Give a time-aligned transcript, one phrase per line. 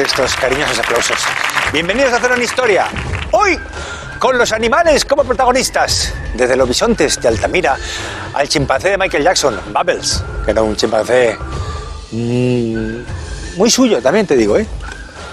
[0.00, 1.18] Estos cariñosos aplausos.
[1.74, 2.86] Bienvenidos a Hacer una Historia.
[3.32, 3.58] Hoy,
[4.18, 7.76] con los animales como protagonistas, desde los bisontes de Altamira
[8.32, 11.36] al chimpancé de Michael Jackson, Bubbles, que era un chimpancé
[12.12, 14.66] mm, muy suyo, también te digo, ¿eh?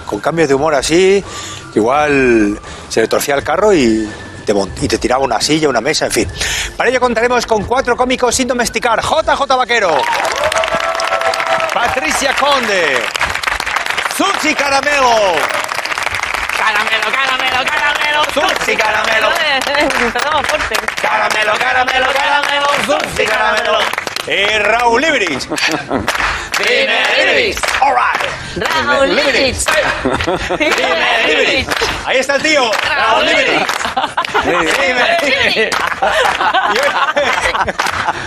[0.06, 1.24] Con cambios de humor así,
[1.72, 2.60] que igual
[2.90, 4.10] se le torcía el carro y
[4.46, 6.28] te, y te tiraba una silla, una mesa, en fin.
[6.76, 9.02] Para ello contaremos con cuatro cómicos sin domesticar.
[9.02, 9.96] JJ Vaquero.
[11.74, 13.27] Patricia Conde.
[14.18, 15.36] Susi Caramelo.
[16.58, 18.24] Caramelo, caramelo, caramelo.
[18.34, 19.30] Susi Caramelo.
[19.78, 20.76] Empezamos fuerte.
[21.02, 22.68] Caramelo, caramelo, caramelo.
[22.86, 23.80] Susi Caramelo.
[24.28, 25.48] Y Raúl Ibrich.
[26.58, 27.60] Dime, Ibrich.
[27.82, 28.22] All right.
[28.58, 29.58] Raúl Ibrich.
[30.58, 31.70] Dime, Ibrich.
[32.06, 32.72] Ahí está el tío.
[32.90, 33.68] Raúl Ibrich.
[34.44, 35.76] Dime, Ibrich.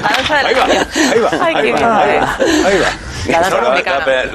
[0.02, 2.88] Ahí va, ahí va, ahí va, ahí va,
[3.28, 3.68] La danza Lo,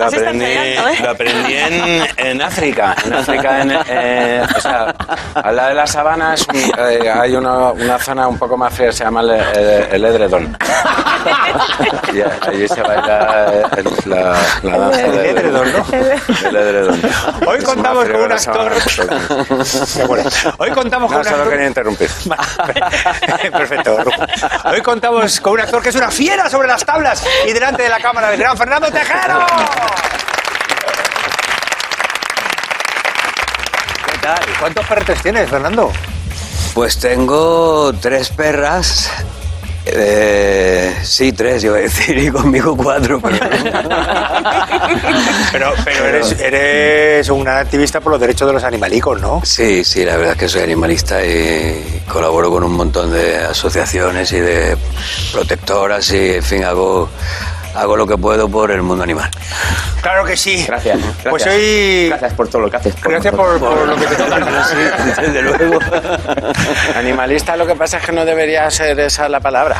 [0.05, 0.79] aprendí, ¿eh?
[1.01, 2.95] lo aprendí en, en África.
[3.05, 4.93] En África, en, eh, o sea,
[5.35, 8.73] al lado de la sabana es un- eh, hay una, una zona un poco más
[8.73, 10.57] fría, se llama el, el- el edredón.
[12.13, 15.85] Y allí se baila eh, el- la, la danza El del edredón, ¿no?
[16.49, 17.01] El edredón.
[17.47, 18.71] Hoy Es contamos con un actor.
[20.57, 21.49] Hoy contamos con No, un solo actor.
[21.49, 22.09] quería interrumpir.
[23.51, 23.97] Perfecto.
[24.65, 27.89] Hoy contamos con un actor que es una fiera sobre las tablas y delante de
[27.89, 29.45] la cámara, el gran Fernando Tejero.
[34.05, 34.39] ¿Qué tal?
[34.59, 35.91] ¿Cuántos perretes tienes, Fernando?
[36.73, 39.09] Pues tengo tres perras.
[39.87, 43.21] Eh, sí, tres, iba a decir, y conmigo cuatro.
[43.21, 43.37] Pero...
[45.51, 49.41] Pero, pero eres, eres un gran activista por los derechos de los animalicos, ¿no?
[49.43, 54.31] Sí, sí, la verdad es que soy animalista y colaboro con un montón de asociaciones
[54.33, 54.77] y de
[55.31, 57.09] protectoras y, en fin, hago,
[57.75, 59.29] hago lo que puedo por el mundo animal.
[60.01, 60.65] Claro que sí.
[60.65, 60.99] Gracias.
[60.99, 61.55] Pues gracias.
[61.55, 62.07] hoy.
[62.09, 62.95] Gracias por todo lo que haces.
[63.01, 64.15] Gracias por, por lo que te
[65.15, 65.79] Sí, desde luego.
[66.95, 69.77] Animalista lo que pasa es que no debería ser esa la palabra.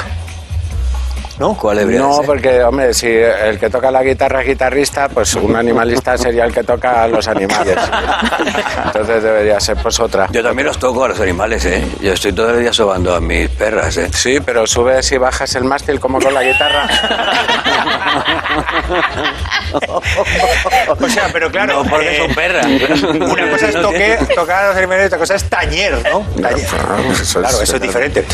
[1.37, 1.53] ¿No?
[1.55, 2.25] ¿Cuál debería No, ser?
[2.25, 6.53] porque, hombre, si el que toca la guitarra es guitarrista, pues un animalista sería el
[6.53, 7.77] que toca a los animales.
[8.85, 10.27] Entonces debería ser pues otra.
[10.31, 11.85] Yo también los toco a los animales, ¿eh?
[12.01, 14.09] Yo estoy todo el día sobando a mis perras, ¿eh?
[14.13, 16.87] Sí, pero subes y bajas el mástil como con la guitarra.
[20.99, 21.83] O sea, pero claro.
[21.83, 22.65] No, porque eh, son perras.
[23.03, 26.21] Una cosa es toque, tocar a los animales y otra cosa es tañer, ¿no?
[26.41, 26.65] Tañer.
[26.67, 27.21] Claro, es-
[27.63, 28.25] eso es diferente.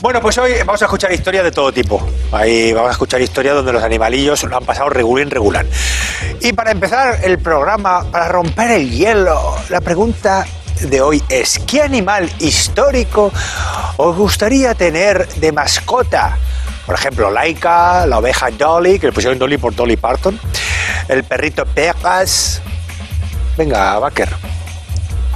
[0.00, 2.04] Bueno, pues hoy vamos a escuchar historias de todo tipo.
[2.32, 5.66] Ahí vamos a escuchar historias donde los animalillos lo han pasado regular regular.
[6.40, 10.46] Y para empezar el programa, para romper el hielo, la pregunta
[10.80, 13.30] de hoy es, ¿qué animal histórico
[13.98, 16.38] os gustaría tener de mascota?
[16.86, 20.40] Por ejemplo, Laika, la oveja Dolly, que le pusieron Dolly por Dolly Parton,
[21.08, 22.62] el perrito Pegas.
[23.58, 24.30] Venga, Baker.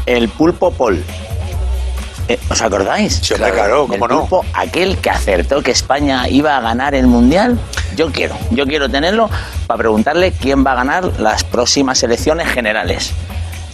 [0.06, 1.04] El pulpo Paul.
[2.28, 3.20] Eh, ¿Os acordáis?
[3.22, 4.20] Sí, hombre, claro, cómo el no.
[4.20, 7.58] pulpo, aquel que acertó que España iba a ganar el mundial.
[7.94, 9.30] Yo quiero, yo quiero tenerlo
[9.66, 13.12] para preguntarle quién va a ganar las próximas elecciones generales.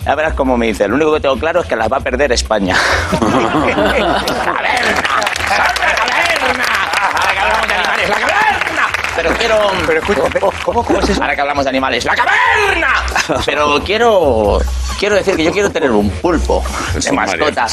[0.05, 0.87] Ya verás cómo me dice.
[0.89, 2.77] Lo único que tengo claro es que las va a perder España.
[3.21, 4.23] ¡Caverna!
[5.49, 6.65] ¡Caverna!
[7.15, 8.89] Ahora que hablamos de animales, ¡la caverna!
[9.17, 9.71] Pero quiero.
[9.87, 10.21] Pero escucha,
[10.65, 11.23] ¿cómo, cómo es eso?
[11.23, 12.93] Ahora que hablamos de animales, ¡la caverna!
[13.47, 14.59] Pero quiero,
[14.99, 16.63] quiero decir que yo quiero tener un pulpo
[16.95, 17.67] de mascota.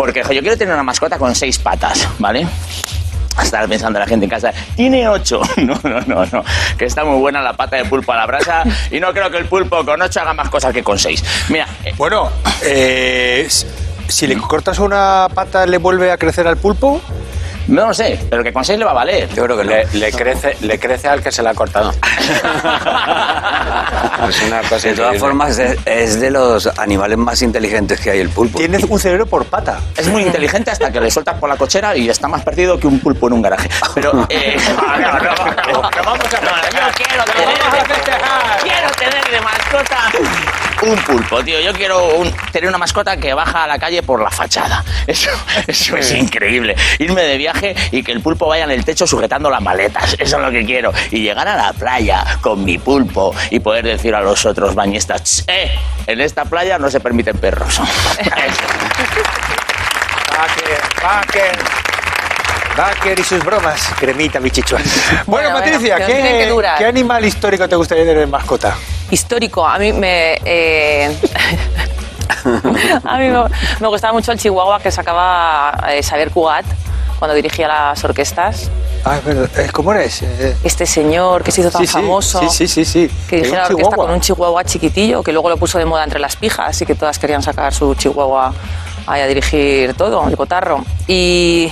[0.00, 2.46] Porque yo quiero tener una mascota con seis patas, ¿vale?
[3.42, 5.42] Estar pensando la gente en casa, tiene ocho.
[5.58, 6.42] No, no, no, no.
[6.78, 9.36] Que está muy buena la pata de pulpo a la brasa y no creo que
[9.36, 11.22] el pulpo con ocho haga más cosas que con seis.
[11.50, 12.30] Mira, eh, Bueno,
[12.62, 13.46] eh,
[14.08, 17.02] si le cortas una pata, ¿le vuelve a crecer al pulpo?
[17.70, 19.28] No lo sé, pero que con seis le va a valer.
[19.34, 19.70] Yo creo que no.
[19.70, 21.92] Le, le crece, le crece al que se la ha cortado.
[24.28, 28.20] Es una cosa De todas formas, es, es de los animales más inteligentes que hay
[28.20, 28.58] el pulpo.
[28.58, 29.80] Tiene un cerebro por pata.
[29.96, 32.86] Es muy inteligente hasta que le sueltas por la cochera y está más perdido que
[32.86, 33.68] un pulpo en un garaje.
[33.94, 37.58] Pero, eh, no, no, no, no, no vamos a no, yo quiero tener,
[38.62, 40.10] quiero tener de mascota
[40.88, 41.60] un pulpo, tío.
[41.60, 44.84] Yo quiero un- tener una mascota que baja a la calle por la fachada.
[45.06, 45.30] Eso,
[45.66, 46.76] eso es increíble.
[46.98, 50.14] Irme de viaje y que el pulpo vaya en el techo sujetando las maletas.
[50.18, 50.92] Eso es lo que quiero.
[51.10, 55.22] Y llegar a la playa con mi pulpo y poder decir a los otros bañistas,
[55.22, 55.70] "Ch, eh,
[56.06, 57.80] en esta playa no se permiten perros.
[60.30, 61.58] Baker, Baker.
[62.76, 63.90] Baker y sus bromas.
[63.98, 64.78] Cremita, bichichua.
[65.26, 68.76] Bueno, Bueno, Patricia, bueno, ¿qué, qué animal histórico te gustaría tener de mascota?
[69.10, 70.38] Histórico, a mí me...
[70.44, 71.16] eh,
[73.04, 73.44] a mí me,
[73.80, 76.64] me gustaba mucho el chihuahua que sacaba eh, Xavier Cugat
[77.18, 78.70] cuando dirigía las orquestas.
[79.04, 79.50] Ah, es verdad.
[79.58, 80.22] Eh, ¿Cómo eres?
[80.22, 82.40] Eh, Este señor que se hizo tan sí, sí, famoso.
[82.40, 83.10] Sí, sí, sí, sí.
[83.28, 83.96] Que Era un la orquesta chihuahua.
[84.06, 86.94] con un chihuahua chiquitillo, que luego lo puso de moda entre las pijas y que
[86.94, 88.54] todas querían sacar su chihuahua
[89.06, 90.84] ahí a dirigir todo, el cotarro.
[91.08, 91.70] Y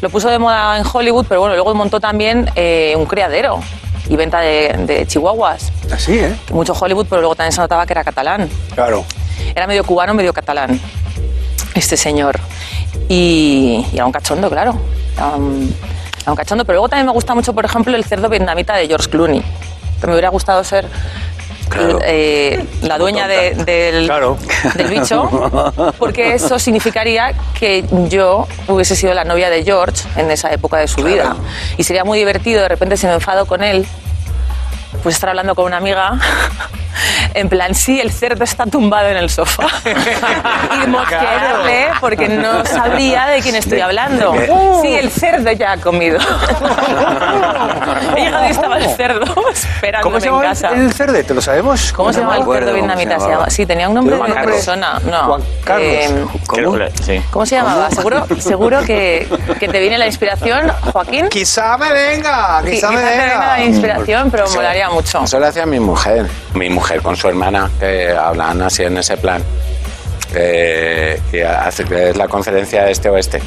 [0.00, 3.60] lo puso de moda en Hollywood, pero bueno, luego montó también eh, un criadero
[4.08, 5.72] y venta de, de chihuahuas.
[5.92, 6.36] Así, ¿eh?
[6.52, 8.48] Mucho Hollywood, pero luego también se notaba que era catalán.
[8.74, 9.04] Claro.
[9.54, 10.80] Era medio cubano, medio catalán,
[11.74, 12.38] este señor.
[13.08, 14.72] Y, y era un cachondo, claro.
[15.36, 15.74] Un,
[16.22, 16.64] era un cachondo.
[16.64, 19.42] Pero luego también me gusta mucho, por ejemplo, el cerdo vietnamita de George Clooney.
[20.06, 20.86] Me hubiera gustado ser
[21.68, 21.98] Claro.
[22.04, 24.36] eh, la dueña de- del, Claro.
[24.74, 25.28] del bicho,
[25.98, 30.88] porque eso significaría que yo hubiese sido la novia de George en esa época de
[30.88, 31.36] su vida.
[31.76, 33.86] Y sería muy divertido, de repente, si me enfado con él,
[35.02, 36.12] pues estar hablando con una amiga,
[37.34, 39.66] en plan, sí, el cerdo está tumbado en el sofá.
[40.84, 44.32] y mosquearle porque no sabría de quién estoy hablando.
[44.82, 46.18] Sí, el cerdo ya ha comido.
[48.16, 50.68] y dónde estaba el cerdo ¿Cómo esperándome se en llama casa.
[50.70, 51.34] el, el cerdete?
[51.34, 51.92] ¿Lo sabemos?
[51.92, 53.20] ¿Cómo se llama me el cerdo cómo vietnamita?
[53.20, 55.00] Se llama- Sí, tenía un nombre de una persona.
[55.04, 55.22] No.
[55.24, 55.88] Juan Carlos.
[55.88, 57.22] Eh, sí.
[57.30, 57.90] ¿Cómo se llamaba?
[57.90, 61.28] Seguro, seguro que, que te viene la inspiración, Joaquín.
[61.28, 63.64] Quizá me venga, Sí, quizá me quizás te venga la venga.
[63.64, 65.24] inspiración, pero molaría mucho.
[65.24, 66.26] Eso lo hacía mi mujer.
[66.54, 69.42] Mi mujer con su hermana, que hablan así en ese plan.
[70.34, 73.40] Eh, y hace es la conferencia este-oeste.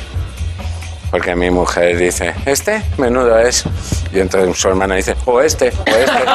[1.12, 2.84] Porque mi mujer dice, ¿este?
[2.98, 3.64] Menudo es.
[4.12, 6.12] Y entonces su hermana dice, o este, o este.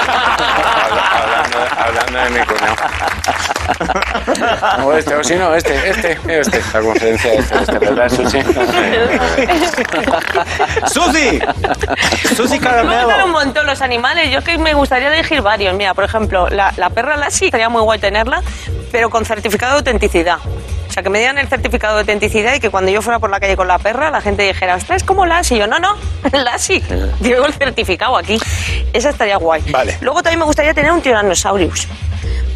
[1.12, 2.76] hablando, hablando de mi cuñado.
[4.84, 6.62] o este, o si no, este, este, este.
[6.72, 8.38] La conferencia este-oeste, ¿verdad, Susi?
[10.86, 11.40] ¡Susi!
[12.36, 13.28] ¡Susi Me gustan un Caramelo!
[13.28, 14.30] montón los animales.
[14.30, 15.74] Yo es que me gustaría elegir varios.
[15.74, 18.42] Mira, por ejemplo, la, la perra Lassie, sería muy guay tenerla,
[18.90, 20.38] pero con certificado de autenticidad.
[20.92, 23.30] O sea, que me dieran el certificado de autenticidad y que cuando yo fuera por
[23.30, 25.56] la calle con la perra, la gente dijera, ostras, es como Lassie.
[25.56, 25.96] Y yo, no, no,
[26.44, 26.82] Lassie.
[27.22, 28.38] Llevo el certificado aquí.
[28.92, 29.62] Esa estaría guay.
[29.70, 29.96] Vale.
[30.02, 31.88] Luego también me gustaría tener un Tyrannosaurus.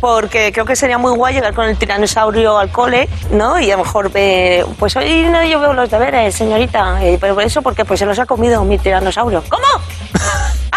[0.02, 3.58] Porque creo que sería muy guay llegar con el tiranosaurio al cole, ¿no?
[3.58, 7.02] Y a lo mejor, eh, pues hoy no yo veo los deberes, señorita.
[7.02, 9.42] Eh, pero eso porque pues se los ha comido mi tiranosaurio.
[9.48, 9.64] ¿Cómo?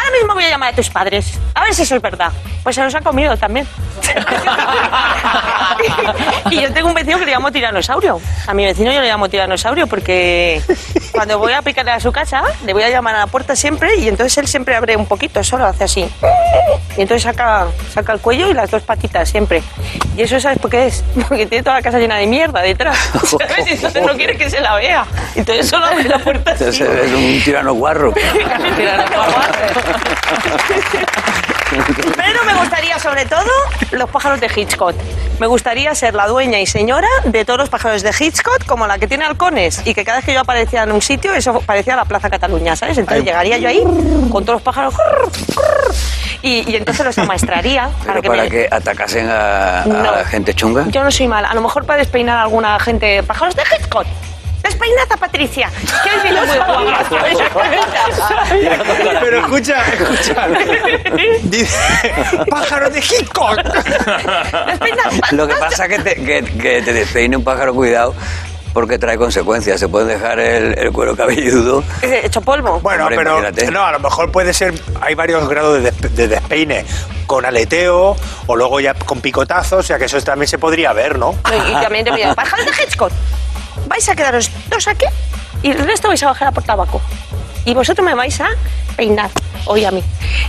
[0.10, 1.40] Ahora mismo voy a llamar a tus padres.
[1.54, 2.32] A ver si eso es verdad.
[2.64, 3.68] Pues se los ha comido también.
[6.50, 8.20] y yo tengo un vecino que le llamo tiranosaurio.
[8.48, 10.64] A mi vecino yo le llamo tiranosaurio porque
[11.12, 13.98] cuando voy a picarle a su casa, le voy a llamar a la puerta siempre
[13.98, 16.10] y entonces él siempre abre un poquito, solo hace así.
[16.98, 19.62] Y entonces saca, saca el cuello y las dos patitas siempre.
[20.18, 21.04] Y eso, ¿sabes por qué es?
[21.30, 22.98] Porque tiene toda la casa llena de mierda detrás.
[23.24, 23.68] ¿sabes?
[23.68, 25.06] Entonces no quiere que se la vea.
[25.36, 26.66] Entonces solo abre la puerta así.
[26.66, 28.14] Ese es un tirano guarro.
[32.16, 33.44] Pero me gustaría, sobre todo,
[33.92, 34.96] los pájaros de Hitchcock.
[35.40, 38.98] Me gustaría ser la dueña y señora de todos los pájaros de Hitchcock, como la
[38.98, 41.96] que tiene halcones, y que cada vez que yo aparecía en un sitio, eso parecía
[41.96, 42.98] la Plaza Cataluña, ¿sabes?
[42.98, 43.84] Entonces llegaría yo ahí
[44.31, 44.96] con todos los pájaros.
[46.42, 47.90] Y, y entonces los amaestraría.
[48.22, 50.12] Que para me- que atacasen a, a No.
[50.25, 50.86] gente chunga.
[50.88, 51.50] Yo no soy mala.
[51.50, 53.22] A lo mejor para despeinar a alguna gente.
[53.24, 54.06] Pájaros de Hitchcock.
[54.64, 55.70] Despeinad a Patricia.
[56.04, 57.20] Que hoy viene muy guapa.
[59.22, 60.48] Pero escucha, escucha.
[61.44, 61.78] Dice,
[62.50, 63.57] pájaro de Hitchcock.
[65.31, 68.14] Lo que pasa es que te, que, que te despeine un pájaro, cuidado,
[68.74, 69.80] porque trae consecuencias.
[69.80, 71.83] Se puede dejar el, el cuero cabelludo.
[72.02, 72.80] Hecho polvo.
[72.81, 73.72] Bueno, Hombre, pero imagínate.
[73.72, 76.86] no, a lo mejor puede ser, hay varios grados de, despe- de despeine,
[77.28, 78.16] con aleteo
[78.48, 81.36] o luego ya con picotazos, o sea que eso también se podría ver, ¿no?
[81.69, 83.12] Y también te voy a pájaros de Hitchcock.
[83.88, 85.06] Vais a quedaros dos aquí
[85.62, 87.02] y el resto vais a bajar a por tabaco.
[87.66, 88.48] Y vosotros me vais a
[88.95, 89.30] peinar,
[89.66, 90.04] hoy a mí.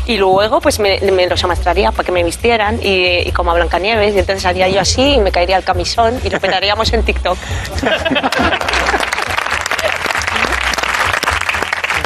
[0.06, 3.54] Y luego pues me, me los amastraría para que me vistieran y, y como a
[3.54, 7.02] Blancanieves, y entonces haría yo así y me caería el camisón y lo petaríamos en
[7.02, 7.37] TikTok.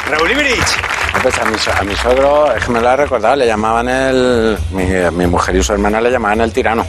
[0.09, 0.77] Raúl Ibrich.
[1.21, 4.57] Pues a mi, a mi suegro, es que me lo ha recordado, le llamaban el.
[4.71, 6.85] Mi, mi mujer y su hermana le llamaban el tirano.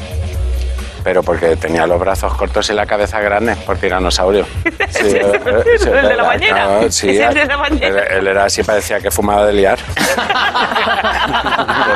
[1.06, 4.44] Pero porque tenía los brazos cortos y la cabeza grande, por tiranosaurio.
[4.90, 6.54] Sí, ¿Es eh, eh, sí, el de la era- bañera?
[6.66, 7.86] claro, sí, ¿Es el de la bañera?
[7.86, 9.78] Él, él era así, parecía que fumaba de liar.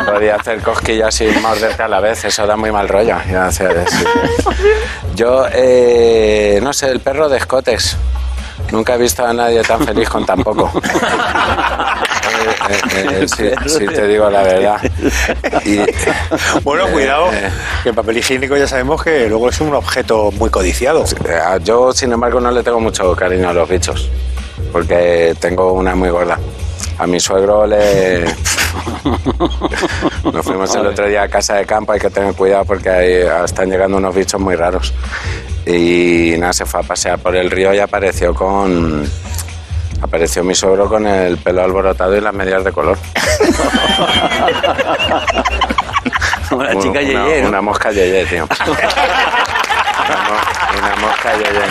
[0.04, 3.16] Que podía hacer cosquillas y morderte a la vez, eso da muy mal rollo.
[5.14, 7.96] Yo, eh, no sé, el perro de Scotex.
[8.70, 10.70] Nunca he visto a nadie tan feliz con tan poco.
[12.40, 14.80] Eh, eh, eh, te digo la verdad.
[15.64, 15.80] Y-
[16.62, 17.26] Bueno, eh, cuidado,
[17.82, 21.04] que el papel higiénico ya sabemos que luego es un objeto muy codiciado.
[21.62, 24.08] yo, sin embargo, no le tengo mucho cariño a los bichos,
[24.72, 26.38] porque tengo una muy gorda.
[26.98, 28.24] A mi suegro le...
[30.32, 33.44] Nos fuimos el otro día a casa de campo, hay que tener cuidado porque ahí
[33.44, 34.92] están llegando unos bichos muy raros.
[35.66, 39.08] Y nada, se fue a pasear por el río y apareció con,
[40.02, 42.96] apareció mi suegro con el pelo alborotado y las medias de color.
[46.50, 47.48] Una- chica una, Yeye, ¿no?
[47.48, 48.44] una mosca yeye, tío.
[50.10, 50.40] Una, mo-
[50.78, 51.62] una mosca yeye.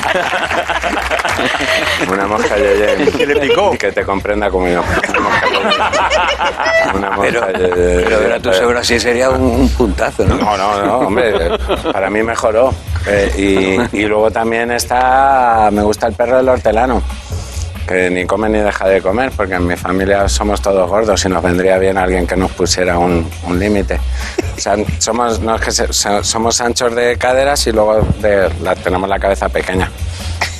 [2.13, 3.11] Una mosca yeye.
[3.17, 3.71] ¿Qué le picó?
[3.71, 4.81] Que te comprenda como yo.
[6.95, 8.03] Una mosca Pero, yeye.
[8.05, 10.35] pero ver a tu suegro así sería un, un puntazo, ¿no?
[10.35, 11.33] No, no, no, hombre,
[11.91, 12.73] para mí mejoró.
[13.07, 13.33] Eh,
[13.91, 17.01] y, y luego también está, me gusta el perro del hortelano,
[17.89, 21.29] que ni come ni deja de comer, porque en mi familia somos todos gordos y
[21.29, 23.99] nos vendría bien alguien que nos pusiera un, un límite.
[24.55, 28.47] O sea, somos, no es que se- so- somos anchos de caderas y luego de,
[28.61, 29.89] la, tenemos la cabeza pequeña.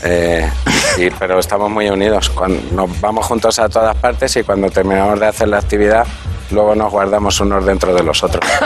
[0.04, 0.50] Eh,
[0.98, 2.32] y- pero estamos muy unidos.
[2.32, 6.08] Cuando, nos vamos juntos a todas partes y cuando terminamos de hacer la actividad,
[6.50, 8.44] luego nos guardamos unos dentro de los otros.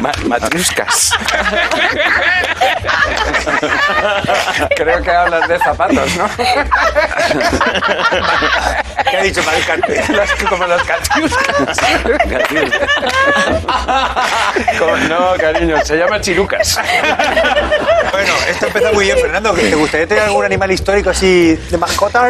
[0.00, 1.10] Ma- Matriuscas.
[4.76, 6.28] Creo que hablas de zapatos, ¿no?
[9.10, 9.40] ¿Qué ha dicho?
[10.10, 11.78] Las- como catiuscas.
[14.78, 16.78] Como- no, cariño, se llama chirucas.
[18.12, 19.52] Bueno, esto empezó muy bien, Fernando.
[19.52, 22.28] ¿Te gustaría tener algún animal histórico así de mascota?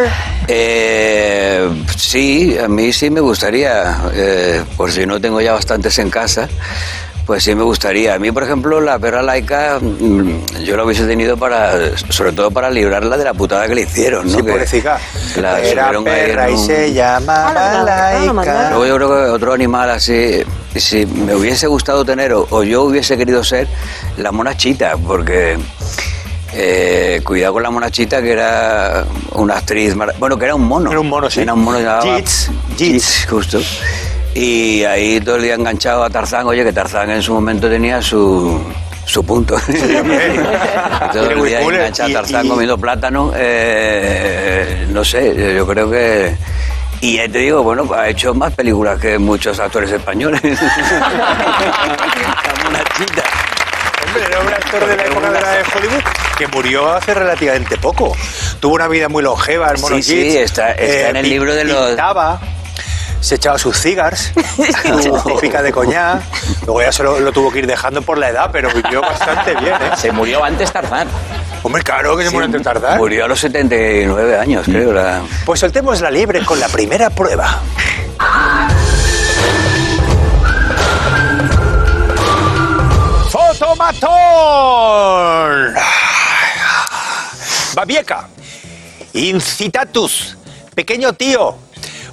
[0.49, 6.11] Eh, sí, a mí sí me gustaría, eh, por si no tengo ya bastantes en
[6.11, 6.49] casa,
[7.27, 8.15] pues sí me gustaría.
[8.15, 12.51] A mí, por ejemplo, la perra laica, mm, yo la hubiese tenido para, sobre todo
[12.51, 14.37] para librarla de la putada que le hicieron, ¿no?
[14.39, 14.99] Sí, pobrecita.
[15.41, 18.71] la Era perra y un- se llamaba la- la- la- la- laica.
[18.71, 20.43] Luego yo creo que otro animal así,
[20.77, 23.69] si me hubiese gustado tener o, o yo hubiese querido ser
[24.19, 25.57] la monachita, porque
[26.57, 30.91] eh, cuidado con la monachita que era una actriz, bueno, que era un mono.
[30.91, 31.41] Era un mono, sí.
[31.41, 32.79] Era un mono Jits, Jits.
[32.79, 33.59] Jits, justo.
[34.35, 38.03] Y ahí todo el día enganchado a Tarzán, oye, que Tarzán en su momento tenía
[38.03, 38.61] su,
[39.05, 39.57] su punto.
[41.13, 46.35] todo el día enganchado a Tarzán comiendo plátano, eh, no sé, yo creo que...
[47.01, 50.41] Y te digo, bueno, ha hecho más películas que muchos actores españoles.
[51.05, 53.23] La monachita.
[54.07, 56.03] Hombre, era un actor de la época de, la de Hollywood
[56.39, 58.17] que murió hace relativamente poco.
[58.59, 61.65] Tuvo una vida muy longeva, el mono Sí, sí, está- está en el libro de
[61.65, 62.41] los- Pintaba,
[63.25, 64.33] se echaba sus cigars,
[65.03, 66.23] su típica de coñac.
[66.67, 69.55] Luego ya se lo, lo tuvo que ir dejando por la edad, pero vivió bastante
[69.57, 69.91] bien, ¿eh?
[69.97, 71.09] Se murió antes Tarzán.
[71.63, 72.99] Hombre, claro que se murió antes de tardar.
[72.99, 74.93] Murió a los 79 años, creo.
[74.93, 77.61] la- Pues soltemos la liebre con la primera prueba.
[84.45, 85.75] ¡Fotomatón!
[87.75, 88.29] Babieca.
[89.13, 90.37] Incitatus.
[90.75, 91.57] Pequeño tío.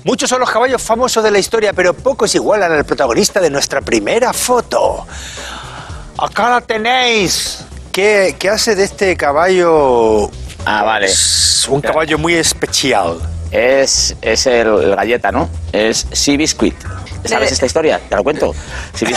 [0.04, 3.82] Muchos son los caballos famosos de la historia, pero pocos igualan al protagonista de nuestra
[3.82, 5.06] primera foto.
[6.18, 7.64] Acá la tenéis.
[7.92, 10.30] ¿Qué, qué hace de este caballo?
[10.66, 11.08] Ah, vale.
[11.70, 13.20] Un caballo muy especial.
[13.52, 15.50] Es, es el, el galleta, ¿no?
[15.72, 16.76] Es Sea Biscuit.
[17.26, 18.00] ¿Sabes esta historia?
[18.10, 18.54] Te la cuento.
[18.94, 19.08] Sea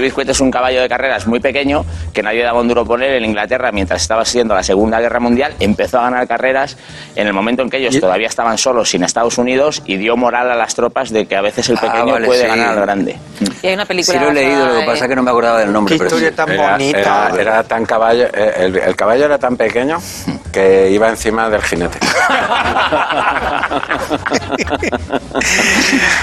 [0.00, 3.14] Biscuit, es un caballo de carreras muy pequeño que nadie daba un duro por él
[3.16, 5.54] en Inglaterra mientras estaba siendo la Segunda Guerra Mundial.
[5.60, 6.76] Empezó a ganar carreras
[7.16, 10.50] en el momento en que ellos todavía estaban solos sin Estados Unidos y dio moral
[10.50, 12.46] a las tropas de que a veces el Ah, pequeño vale, puede sí.
[12.48, 13.16] ganar al grande.
[13.62, 14.18] Y hay una película.
[14.18, 15.94] Sí lo he leído, lo que pasa es que no me acordaba del nombre.
[15.94, 16.36] Qué pero historia sí.
[16.36, 16.98] tan Era, bonita.
[16.98, 19.98] era- era tan caballo, eh, el, el caballo era tan pequeño
[20.52, 21.98] que iba encima del jinete.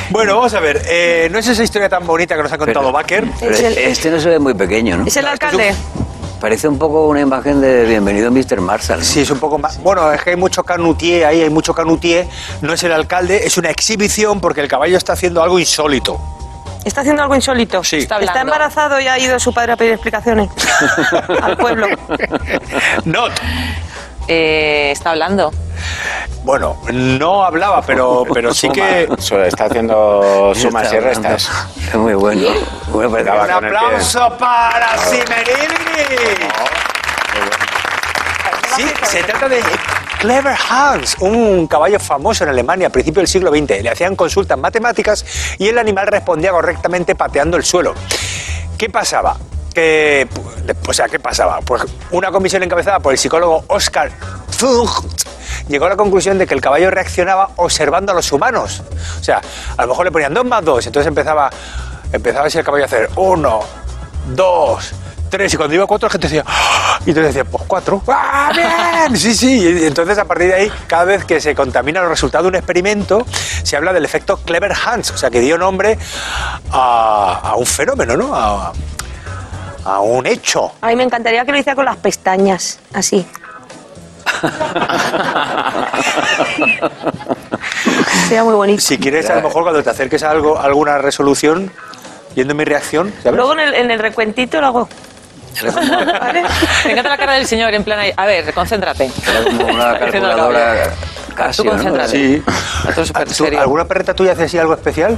[0.09, 0.81] Bueno, vamos a ver.
[0.87, 1.00] eh,
[1.31, 3.25] ¿No es esa historia tan bonita que nos ha contado Baker?
[3.41, 5.05] Este no se ve muy pequeño, ¿no?
[5.05, 5.73] ¿Es el alcalde?
[6.39, 8.61] Parece un poco una imagen de Bienvenido Mr.
[8.61, 8.99] Marshall.
[8.99, 9.05] ¿no?
[9.05, 9.79] Sí, es un poco más.
[9.83, 12.27] Bueno, es que hay mucho canutier ahí, hay mucho canutier.
[12.61, 16.19] No es el alcalde, es una exhibición porque el caballo está haciendo algo insólito.
[16.83, 17.83] ¿Está haciendo algo insólito?
[17.83, 17.97] Sí.
[17.97, 20.49] Está ¿Está embarazado y ha ido su padre a pedir explicaciones
[21.41, 21.87] al pueblo?
[23.05, 23.33] Not.
[24.27, 25.51] Eh, está hablando.
[26.43, 29.07] Bueno, no hablaba, pero, pero sí que.
[29.45, 31.49] Está haciendo sumas y restas.
[31.87, 32.47] Es muy bueno.
[32.93, 35.75] Un aplauso para Simerini.
[38.75, 39.61] Sí, se trata de
[40.19, 43.83] Clever Hans, un caballo famoso en Alemania a principios del siglo XX.
[43.83, 45.25] Le hacían consultas matemáticas
[45.59, 47.93] y el animal respondía correctamente pateando el suelo.
[48.77, 49.37] ¿Qué pasaba?
[49.73, 50.27] Que,
[50.87, 51.59] o sea, ¿qué pasaba?
[51.61, 54.11] Pues una comisión encabezada por el psicólogo Oscar
[54.51, 55.31] Zucht
[55.67, 58.83] llegó a la conclusión de que el caballo reaccionaba observando a los humanos.
[59.19, 59.41] O sea,
[59.77, 61.49] a lo mejor le ponían dos más dos, entonces empezaba,
[62.11, 63.61] empezaba así el caballo a hacer uno,
[64.35, 64.93] dos,
[65.29, 66.99] tres, y cuando iba a cuatro la gente decía, ¡Ah!
[67.05, 69.17] y entonces decía, pues cuatro, ¡ah, bien!
[69.17, 72.49] Sí, sí, entonces a partir de ahí, cada vez que se contaminan los resultados de
[72.49, 73.25] un experimento,
[73.63, 75.97] se habla del efecto Clever Hans, o sea, que dio nombre
[76.71, 78.35] a, a un fenómeno, ¿no?
[78.35, 78.73] A,
[79.85, 80.71] a un hecho.
[80.81, 83.25] A mí me encantaría que lo hiciera con las pestañas, así.
[88.27, 88.81] Sería muy bonito.
[88.81, 91.71] Si quieres, a lo mejor cuando te acerques a algo, a alguna resolución,
[92.35, 93.35] viendo mi reacción, ¿sabes?
[93.37, 94.89] Luego en el, en el recuentito lo hago.
[95.63, 96.43] ¿Vale?
[96.85, 98.13] Me encanta la cara del señor, en plan ahí.
[98.15, 99.11] A ver, concéntrate.
[99.27, 100.83] Era como una calculadora
[101.27, 102.07] Tú casi, ¿no?
[102.07, 102.41] Sí.
[102.87, 103.59] Esto es súper ¿Tú- serio.
[103.59, 105.17] ¿Alguna perreta tuya hace así algo especial?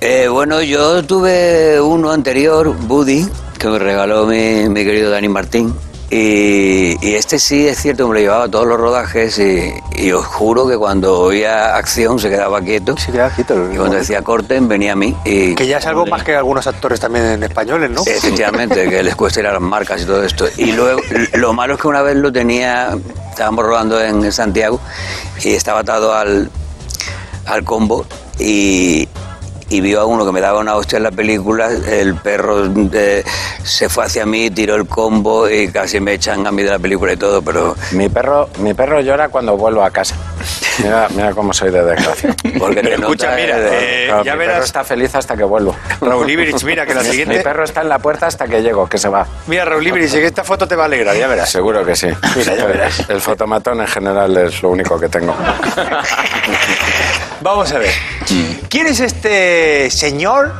[0.00, 3.26] Eh, bueno, yo tuve uno anterior, Buddy,
[3.58, 5.74] que me regaló mi, mi querido Dani Martín.
[6.08, 10.12] Y, y este sí es cierto me lo llevaba a todos los rodajes y, y
[10.12, 12.94] os juro que cuando oía acción se quedaba quieto.
[12.96, 13.72] Sí, queda quieto.
[13.72, 15.16] Y cuando decía corten venía a mí.
[15.24, 18.02] Y Que ya es algo más que algunos actores también en españoles, ¿no?
[18.06, 20.46] Efectivamente, que les cuesta ir a las marcas y todo esto.
[20.58, 21.00] Y luego,
[21.34, 22.96] lo malo es que una vez lo tenía,
[23.30, 24.78] estábamos rodando en Santiago
[25.42, 26.50] y estaba atado al,
[27.46, 28.06] al combo
[28.38, 29.08] y,
[29.68, 33.24] y vio a uno que me daba una hostia en la película, el perro eh,
[33.64, 36.78] se fue hacia mí, tiró el combo y casi me echan a mí de la
[36.78, 40.14] película y todo, pero Mi perro, mi perro llora cuando vuelvo a casa.
[40.78, 42.34] Mira, mira cómo soy de desgracia.
[42.58, 45.36] porque Pero escucha, nota, mira, eh, eh, Claro, ya mi verás- perro está feliz hasta
[45.36, 45.74] que vuelvo.
[46.00, 47.40] Raúl Ibrich, mira que la Mi siguiente...
[47.40, 49.26] perro está en la puerta hasta que llego, que se va.
[49.46, 51.50] Mira, Raúl Ibrich, que esta foto te va a alegrar, ya verás.
[51.50, 52.08] Seguro que sí.
[52.36, 53.02] Mira, ya verás.
[53.08, 55.34] El fotomatón en general es lo único que tengo.
[57.40, 57.90] Vamos a ver.
[58.68, 60.52] ¿Quién es este señor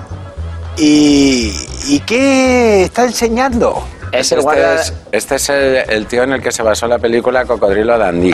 [0.77, 1.53] y,
[1.89, 3.87] y qué está enseñando?
[4.13, 4.75] Es el Este guarda...
[4.81, 8.33] es, este es el, el tío en el que se basó la película Cocodrilo Dandy.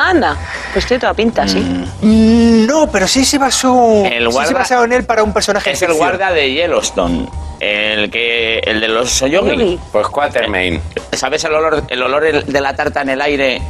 [0.00, 0.36] Anda,
[0.72, 1.58] pues tiene toda pinta, sí.
[1.58, 4.04] Mm, No, pero sí se basó.
[4.04, 5.72] El sí se guarda- basó en él para un personaje.
[5.72, 6.08] Es de el ficción.
[6.08, 7.28] guarda de Yellowstone.
[7.58, 9.50] El que el de los Soyogi.
[9.50, 9.80] Yogi.
[9.90, 10.80] Pues Quatermain.
[11.12, 13.60] ¿Sabes el olor, el olor el- de la tarta en el aire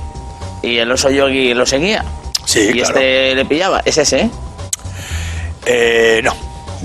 [0.62, 2.04] y el oso yogi lo seguía?
[2.48, 2.94] Sí, Y claro.
[2.94, 3.82] este le pillaba.
[3.84, 4.30] ¿Es ese?
[5.66, 6.20] eh?
[6.24, 6.34] No.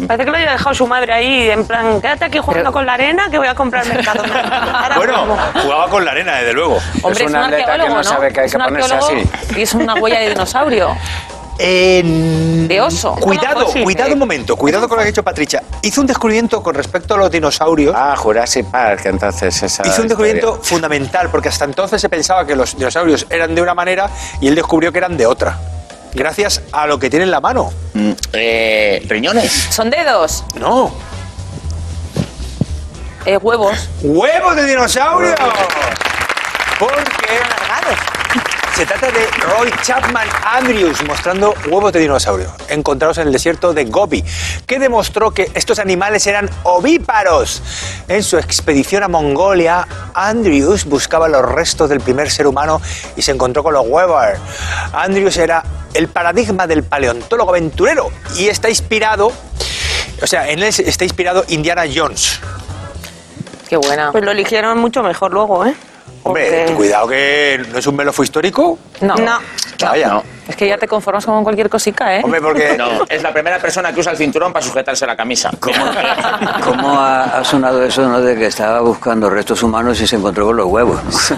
[0.07, 2.95] Parece que lo había dejado su madre ahí, en plan, quédate aquí jugando con la
[2.95, 4.23] arena que voy a comprar mercado.
[4.97, 6.79] Bueno, jugaba con la arena, desde luego.
[7.03, 8.63] Hombre, Es es, un un atleta que arqueólogo, no sabe que hay es que un
[8.65, 9.59] ponerse arqueólogo así.
[9.59, 10.97] Y es una huella de dinosaurio.
[11.59, 12.01] Eh,
[12.67, 13.13] De oso.
[13.15, 15.61] Cuidado, cuidado un momento, cuidado con lo que ha dicho Patricia.
[15.83, 17.93] Hizo un descubrimiento con respecto a los dinosaurios.
[17.97, 20.69] Ah, Jurassic Park, entonces esa Hizo un descubrimiento historia.
[20.69, 24.09] fundamental, porque hasta entonces se pensaba que los dinosaurios eran de una manera
[24.41, 25.59] y él descubrió que eran de otra.
[26.13, 27.71] Gracias a lo que tiene en la mano.
[27.93, 29.51] Mm, eh, riñones.
[29.71, 30.91] Son dedos, No,
[33.25, 33.89] eh, huevos.
[34.01, 35.33] huevos de dinosaurio.
[36.79, 37.39] Porque
[38.75, 43.85] se trata de Roy Chapman Andrews mostrando huevos de dinosaurio encontrados en el desierto de
[43.85, 44.23] Gobi,
[44.65, 47.61] que demostró que estos animales eran ovíparos.
[48.07, 52.81] En su expedición a Mongolia, Andrews buscaba los restos del primer ser humano
[53.15, 54.23] y se encontró con los huevos.
[54.91, 59.31] Andrews era el paradigma del paleontólogo aventurero y está inspirado,
[60.21, 62.39] o sea, en él está inspirado Indiana Jones.
[63.69, 64.11] Qué buena.
[64.11, 65.75] Pues lo eligieron mucho mejor luego, ¿eh?
[66.23, 68.79] Hombre, Porque- cuidado que no es un melofo histórico.
[69.01, 69.15] No.
[69.15, 69.39] No.
[69.81, 70.07] Vaya.
[70.07, 70.23] No.
[70.47, 72.21] Es que ya te conformas con cualquier cosica, ¿eh?
[72.23, 75.51] Hombre, porque No, es la primera persona que usa el cinturón para sujetarse la camisa.
[75.59, 78.21] ¿Cómo ha, ha sonado eso ¿no?
[78.21, 80.99] de que estaba buscando restos humanos y se encontró con los huevos?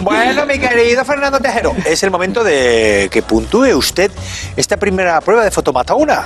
[0.00, 4.10] Bueno, mi querido Fernando Tejero, es el momento de que puntúe usted
[4.56, 6.24] esta primera prueba de fotomatona.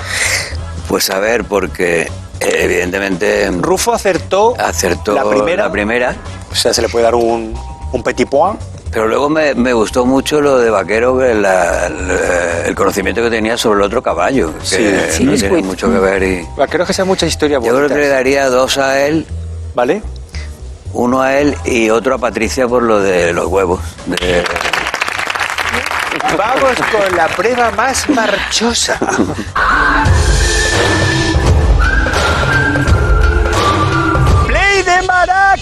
[0.88, 6.16] Pues a ver, porque evidentemente Rufo acertó, acertó la primera, la primera,
[6.50, 7.54] o sea, se le puede dar un,
[7.92, 8.60] un petit point.
[8.90, 13.30] pero luego me, me gustó mucho lo de Vaquero, que la- la- el conocimiento que
[13.30, 16.22] tenía sobre el otro caballo, que Sí, sí, no tiene mucho que ver.
[16.22, 19.26] Y Va, Creo que sea mucha historia yo creo que le daría dos a él,
[19.74, 20.02] ¿Vale?
[20.94, 23.80] uno a él y otro a Patricia por lo de los huevos.
[24.06, 24.42] de-
[26.36, 28.98] Vamos con la prueba más marchosa.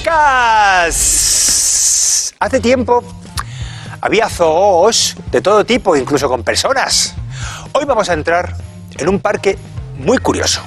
[0.05, 0.95] maracas!
[2.39, 3.03] Hace tiempo
[4.01, 7.15] había zoos de todo tipo, incluso con personas.
[7.73, 8.55] Hoy vamos a entrar
[8.99, 9.59] en un parque
[9.99, 10.61] muy curioso.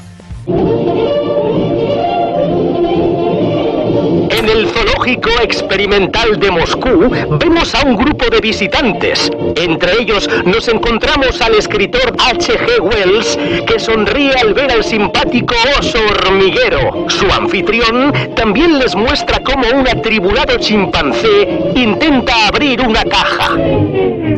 [5.06, 7.10] Experimental de Moscú
[7.40, 9.32] vemos a un grupo de visitantes.
[9.56, 12.82] Entre ellos nos encontramos al escritor H.G.
[12.82, 17.06] Wells, que sonríe al ver al simpático oso hormiguero.
[17.10, 23.56] Su anfitrión también les muestra cómo un atribulado chimpancé intenta abrir una caja.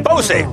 [0.04, 0.46] Pause.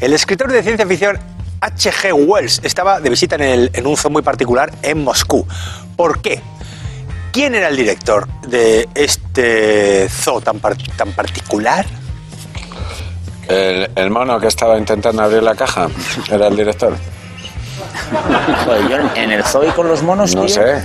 [0.00, 1.18] El escritor de ciencia ficción
[1.60, 2.12] H.G.
[2.12, 5.46] Wells estaba de visita en, el- en un zoo muy particular en Moscú.
[5.96, 6.40] ¿Por qué?
[7.32, 11.86] ¿Quién era el director de este zoo tan, par- tan particular?
[13.48, 15.88] El, el mono que estaba intentando abrir la caja
[16.30, 16.94] era el director.
[18.64, 20.54] Joder, yo en el zoo y con los monos, No tío.
[20.54, 20.82] sé.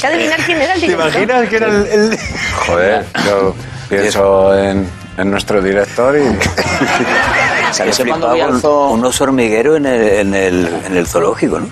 [0.00, 1.10] Que adivinar quién era el ¿Te director.
[1.22, 2.18] imaginas que era el, el-
[2.66, 3.54] Joder, yo
[3.88, 6.22] pienso en, en nuestro director y...
[7.72, 10.34] ¿Sabes He que cuando flipado vi al con zoo- un oso hormiguero en el, en
[10.34, 11.68] el, en el zoológico, ¿no?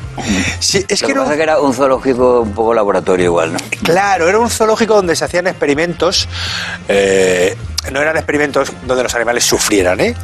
[0.61, 3.25] Sí, es Lo que que era pasa un- que era un zoológico un poco laboratorio
[3.27, 3.59] igual, ¿no?
[3.83, 6.29] Claro, era un zoológico donde se hacían experimentos.
[6.89, 7.57] eh,
[7.93, 10.15] no eran experimentos donde los animales sufrieran, ¿eh?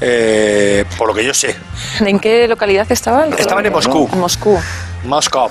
[0.00, 1.54] Eh, por lo que yo sé.
[2.00, 3.32] ¿En qué localidad estaban?
[3.38, 4.08] Estaban en Moscú.
[4.12, 4.58] En Moscú.
[5.04, 5.48] Moscow.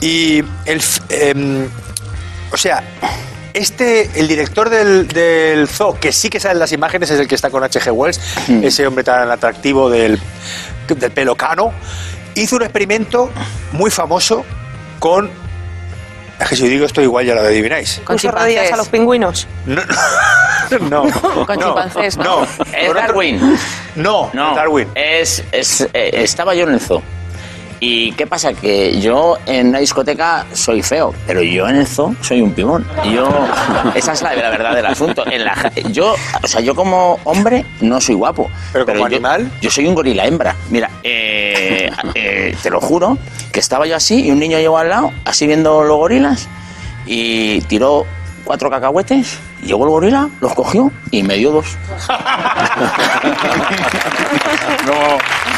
[0.00, 0.82] Y el.
[1.10, 1.68] em,
[2.52, 2.82] o sea.
[3.54, 7.28] Este, el director del, del zoo, que sí que sale en las imágenes, es el
[7.28, 7.92] que está con H.G.
[7.92, 8.20] Wells,
[8.62, 10.18] ese hombre tan atractivo del,
[10.88, 11.72] del pelo cano,
[12.34, 13.30] hizo un experimento
[13.72, 14.44] muy famoso
[14.98, 15.30] con.
[16.40, 18.00] Es que si digo esto, igual ya lo adivináis.
[18.04, 18.72] Con chimpancés.
[18.72, 19.46] a los pingüinos.
[19.66, 19.82] No,
[20.80, 22.24] no, no, Con no, chimpancés, ¿no?
[22.24, 22.46] no.
[22.74, 23.58] Es Darwin.
[23.96, 24.88] No, No, Darwin.
[24.94, 27.02] Es, es, eh, estaba yo en el zoo.
[27.84, 28.52] ¿Y qué pasa?
[28.54, 32.86] Que yo en una discoteca soy feo, pero yo en el zoo soy un pimón.
[33.12, 33.28] Yo,
[33.96, 35.26] esa es la, la verdad del asunto.
[35.28, 38.48] En la, ja- yo, o sea, yo como hombre no soy guapo.
[38.72, 39.50] ¿Pero como yo- animal?
[39.60, 40.54] Yo soy un gorila hembra.
[40.70, 43.18] Mira, eh, eh, te lo juro,
[43.50, 46.46] que estaba yo así y un niño llegó al lado, así viendo los gorilas,
[47.04, 48.06] y tiró
[48.44, 51.66] cuatro cacahuetes, llegó el gorila, los cogió y me dio dos.
[54.86, 54.92] no,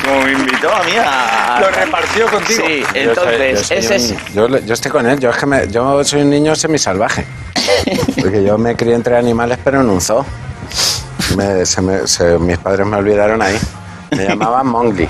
[0.06, 1.58] no me invitó a mí a...
[1.60, 2.62] Lo repartió contigo.
[2.66, 4.10] Sí, Yo soy- entonces, yo soy ese es...
[4.10, 7.24] un- yo, yo estoy con él, yo es que me- yo soy un niño semisalvaje.
[8.20, 10.24] Porque yo me crié entre animales, pero en un zoo.
[11.36, 13.58] Me- se me- se- mis padres me olvidaron ahí.
[14.10, 15.08] Me llamaban Mongli.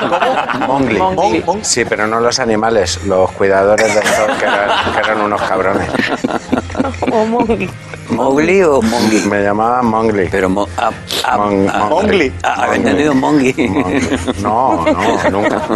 [0.00, 0.66] ¿Cómo?
[0.66, 0.98] Mongli.
[0.98, 1.40] Mongli.
[1.44, 5.40] Mon- Sí, pero no los animales, los cuidadores del zoo, que eran, que eran unos
[5.42, 5.88] cabrones.
[7.12, 7.70] O Mongli.
[8.16, 9.20] ¿Mowgli o Mongi?
[9.28, 10.28] Me llamaban Mongli.
[10.30, 10.90] Pero mo- ah,
[11.24, 12.32] ah, Mon- ah, Mowgli.
[12.42, 13.52] ah, había entendido Mongi.
[13.68, 14.08] Mongli.
[14.42, 15.62] No, no, nunca.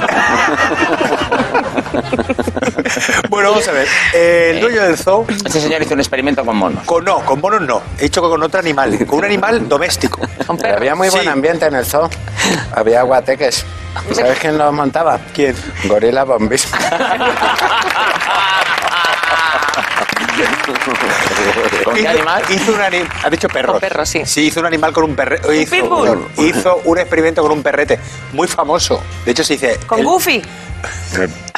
[3.29, 3.87] Bueno, vamos a ver.
[4.15, 5.27] El dueño del zoo.
[5.29, 6.85] Este señor hizo un experimento con monos.
[6.85, 7.83] Con, no, con monos no.
[7.99, 8.97] He dicho que con otro animal.
[9.07, 10.21] Con un animal doméstico.
[10.61, 11.29] Pero había muy buen Sí.
[11.29, 12.09] ambiente en el zoo.
[12.75, 13.65] Había guateques.
[14.13, 15.19] ¿Sabes quién los montaba?
[15.35, 15.55] ¿Quién?
[15.89, 16.69] Gorila Bombis.
[21.85, 22.43] ¿Con qué Hizo- animal?
[22.49, 23.09] Hizo un animal.
[23.23, 23.49] Ha dicho.
[23.49, 24.23] Con perros, sí.
[24.27, 25.57] Sí, hizo un animal con un perrete.
[25.57, 27.99] Hizo, hizo un experimento con un perrete.
[28.33, 29.03] Muy famoso.
[29.25, 29.79] De hecho, se dice.
[29.87, 30.43] Con el- Goofy.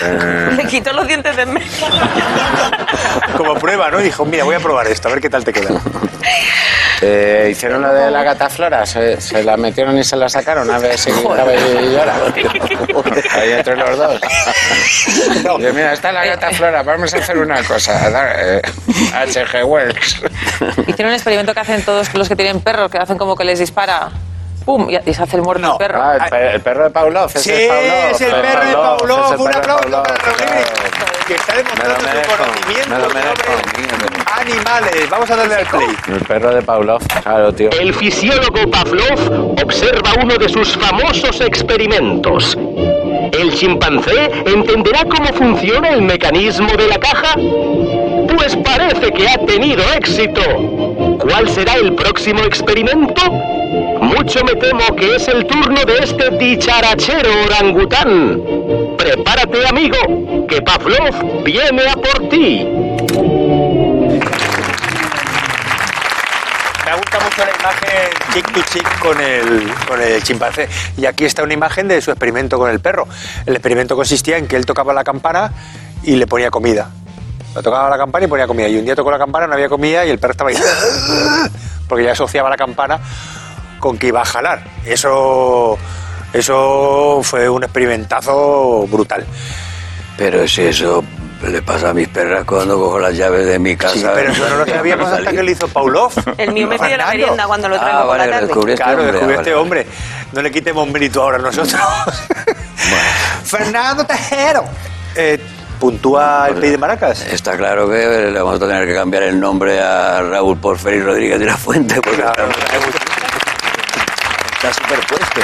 [0.01, 1.67] Eh, Le quitó los dientes de medio.
[3.37, 4.01] Como prueba, ¿no?
[4.01, 5.71] Y dijo, mira, voy a probar esto, a ver qué tal te queda.
[7.03, 10.71] eh, hicieron lo de la gata flora, se, se la metieron y se la sacaron
[10.71, 12.27] a ver si gritaba y lloraba.
[13.35, 14.21] Ahí entre los dos.
[15.45, 15.59] No.
[15.59, 18.09] Mira, está la gata flora, vamos a hacer una cosa.
[18.37, 18.63] eh,
[19.15, 19.65] H.G.
[19.65, 20.23] Wells.
[20.87, 23.59] Hicieron un experimento que hacen todos los que tienen perros, que hacen como que les
[23.59, 24.11] dispara.
[24.65, 24.87] ¡Pum!
[24.91, 25.73] Y se hace el muerto No.
[25.73, 26.03] el perro.
[26.03, 27.31] Ah, el, pe- el perro de Pavlov.
[27.31, 29.33] Sí, es Pavlov, es el perro de Pavlov.
[29.33, 30.35] el Un perro de aplauso para.
[30.35, 30.73] Jiménez,
[31.27, 33.53] que está Me demostrando su conocimiento me lo merezco.
[33.53, 35.11] sobre animales.
[35.11, 35.87] Vamos a darle al play.
[36.09, 37.71] El perro de Pavlov, claro, tío.
[37.71, 42.57] El fisiólogo Pavlov observa uno de sus famosos experimentos.
[43.33, 47.35] ¿El chimpancé entenderá cómo funciona el mecanismo de la caja?
[48.57, 50.43] Parece que ha tenido éxito.
[51.19, 53.23] ¿Cuál será el próximo experimento?
[54.01, 58.43] Mucho me temo que es el turno de este dicharachero orangután.
[58.97, 62.67] Prepárate, amigo, que Pavlov viene a por ti.
[66.87, 70.69] Me gusta mucho la imagen chick to chick con el, con el chimpancé.
[70.97, 73.07] Y aquí está una imagen de su experimento con el perro.
[73.45, 75.53] El experimento consistía en que él tocaba la campana
[76.03, 76.91] y le ponía comida.
[77.57, 78.69] Le tocaba la campana y ponía comida.
[78.69, 80.57] Y un día tocó la campana, no había comida y el perro estaba ahí.
[81.89, 82.99] Porque ya asociaba la campana
[83.81, 84.63] con que iba a jalar.
[84.85, 85.79] Eso,
[86.33, 89.25] eso fue un experimentazo brutal.
[90.17, 91.03] Pero si eso
[91.47, 93.95] le pasa a mis perras cuando cojo las llaves de mi casa.
[93.95, 96.13] Sí, pero eso no lo sabíamos hasta que lo hizo Pavlov.
[96.37, 97.13] El mío me pide la Fernando.
[97.13, 98.47] merienda cuando lo traigo Ah, por vale, la tarde.
[98.49, 99.63] descubrí este Claro, descubrió ah, este vale.
[99.63, 99.87] hombre.
[100.33, 101.81] No le quitemos mérito ahora a nosotros.
[103.45, 104.65] Fernando Tejero.
[105.15, 105.41] Eh,
[105.81, 107.23] ¿Puntúa el Play de Maracas?
[107.27, 111.39] Está claro que le vamos a tener que cambiar el nombre a Raúl Porferi Rodríguez
[111.39, 112.49] de la Fuente, porque Claro.
[114.57, 115.41] está superpuesto.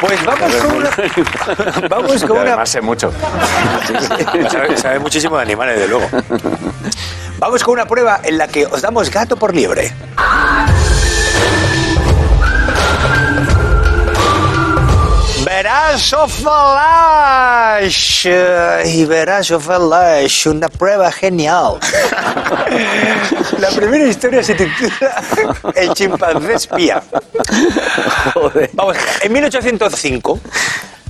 [0.00, 0.90] Pues vamos con una...
[1.88, 2.40] Vamos con una...
[2.42, 3.10] además sé mucho.
[4.50, 6.06] Sabe, sabe muchísimo de animales, de luego.
[7.38, 9.92] Vamos con una prueba en la que os damos gato por liebre.
[15.74, 18.28] Verazo Flash.
[18.84, 21.80] Y Verazo Flash, una prueba genial.
[23.58, 25.20] La primera historia se titula
[25.74, 27.02] El chimpancé espía.
[28.74, 30.40] Vamos, en 1805,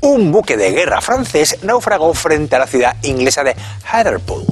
[0.01, 3.55] un buque de guerra francés naufragó frente a la ciudad inglesa de
[3.93, 4.47] Hartlepool.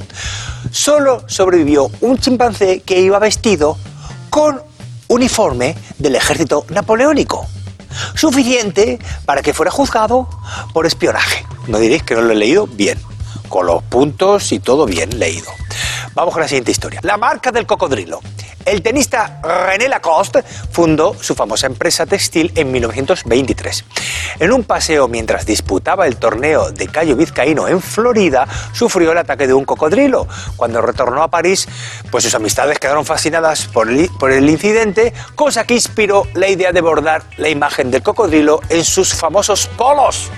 [0.70, 3.78] Solo sobrevivió un chimpancé que iba vestido
[4.28, 4.60] con
[5.08, 7.48] uniforme del ejército napoleónico.
[8.14, 10.28] Suficiente para que fuera juzgado
[10.72, 11.44] por espionaje.
[11.66, 13.00] No diréis que no lo he leído bien,
[13.48, 15.48] con los puntos y todo bien leído.
[16.14, 17.00] Vamos con la siguiente historia.
[17.02, 18.20] La marca del cocodrilo.
[18.64, 23.84] El tenista René Lacoste fundó su famosa empresa textil en 1923.
[24.38, 29.46] En un paseo mientras disputaba el torneo de Cayo Vizcaíno en Florida, sufrió el ataque
[29.46, 30.28] de un cocodrilo.
[30.56, 31.66] Cuando retornó a París,
[32.10, 36.72] pues sus amistades quedaron fascinadas por el, por el incidente, cosa que inspiró la idea
[36.72, 40.30] de bordar la imagen del cocodrilo en sus famosos polos.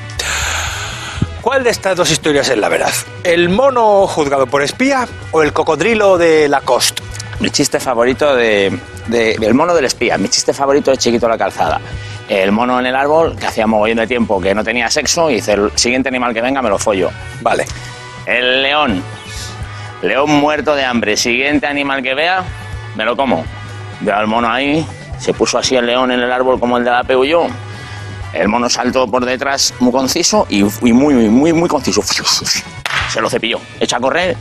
[1.44, 2.90] ¿Cuál de estas dos historias es la verdad?
[3.22, 7.02] ¿El mono juzgado por espía o el cocodrilo de Lacoste?
[7.40, 8.78] Mi chiste favorito de,
[9.08, 10.16] de- El mono del espía.
[10.16, 11.82] Mi chiste favorito es Chiquito la calzada.
[12.30, 15.34] El mono en el árbol, que hacía mogollón de tiempo que no tenía sexo, y
[15.34, 17.10] dice, el siguiente animal que venga me lo follo.
[17.42, 17.66] Vale.
[18.24, 19.02] El león.
[20.00, 21.14] León muerto de hambre.
[21.18, 22.42] Siguiente animal que vea,
[22.96, 23.44] me lo como.
[24.00, 24.86] Veo al mono ahí,
[25.18, 27.48] se puso así el león en el árbol como el de la Peugeot.
[28.34, 32.02] El mono saltó por detrás muy conciso y, y muy, muy, muy conciso.
[32.02, 33.60] Se lo cepilló.
[33.78, 34.36] Echa a correr,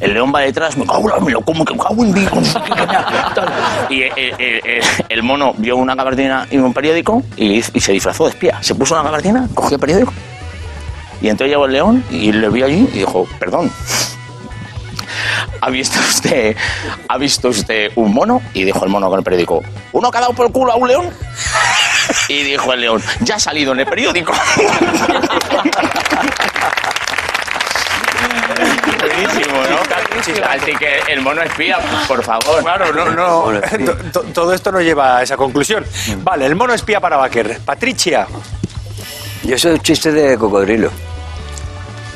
[0.00, 2.14] el león va detrás, me cago lo como, que cago en.
[3.88, 8.24] Y eh, eh, eh, el mono vio una gabardina y un periódico y, se disfrazó
[8.24, 8.62] de espía.
[8.62, 10.12] Se puso una gabardina, cogió el periódico
[11.20, 13.72] y entonces llegó el león y le vio allí y dijo, perdón,
[15.60, 16.56] ¿ha visto usted,
[17.08, 18.40] ha visto usted un mono?
[18.54, 20.88] Y dijo el mono con el periódico, ¿uno ha dado por el culo a un
[20.88, 21.10] león?
[22.28, 24.32] Y dijo el león, ya ha salido en el periódico.
[29.00, 30.46] Buenísimo, ¿no?
[30.48, 32.62] Así que el mono espía, por favor.
[32.62, 33.60] Claro, no, no.
[33.84, 35.84] to- to- Todo esto nos lleva a esa conclusión.
[36.22, 37.60] Vale, el mono espía para Baker.
[37.64, 38.26] Patricia,
[39.44, 40.90] Yo soy un chiste de cocodrilo.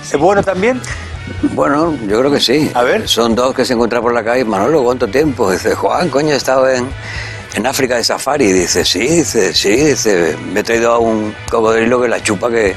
[0.02, 0.80] ¿es bueno también?
[1.52, 2.70] Bueno, yo creo que sí.
[2.74, 3.08] A ver.
[3.08, 4.44] Son dos que se encuentran por la calle.
[4.44, 5.50] Manolo, ¿cuánto tiempo?
[5.50, 6.90] Dice, Juan, coño, he estado en,
[7.54, 8.52] en África de safari.
[8.52, 12.74] Dice, sí, dice, sí, dice, me he traído a un cocodrilo que la chupa que,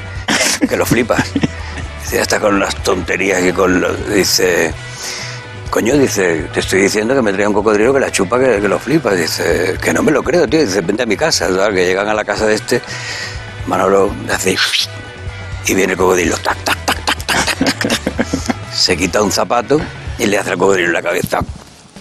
[0.68, 1.24] que lo flipas.
[2.02, 3.92] Dice, hasta con las tonterías y con lo...
[3.94, 4.72] Dice,
[5.70, 8.68] coño, dice, te estoy diciendo que me traía un cocodrilo que la chupa que, que
[8.68, 9.16] lo flipas.
[9.16, 10.64] Dice, que no me lo creo, tío.
[10.64, 11.48] Dice, vente a mi casa.
[11.70, 12.80] Que llegan a la casa de este,
[13.66, 14.56] Manolo hace...
[15.68, 18.72] Y viene el cocodrilo, tac, tac, tac, tac, tac, tac, tac.
[18.72, 19.80] Se quita un zapato
[20.16, 21.40] y le hace al cocodrilo en la cabeza.